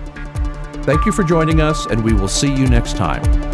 Thank 0.82 1.06
you 1.06 1.12
for 1.12 1.22
joining 1.22 1.60
us, 1.60 1.86
and 1.86 2.02
we 2.02 2.12
will 2.12 2.26
see 2.26 2.52
you 2.52 2.66
next 2.66 2.96
time. 2.96 3.53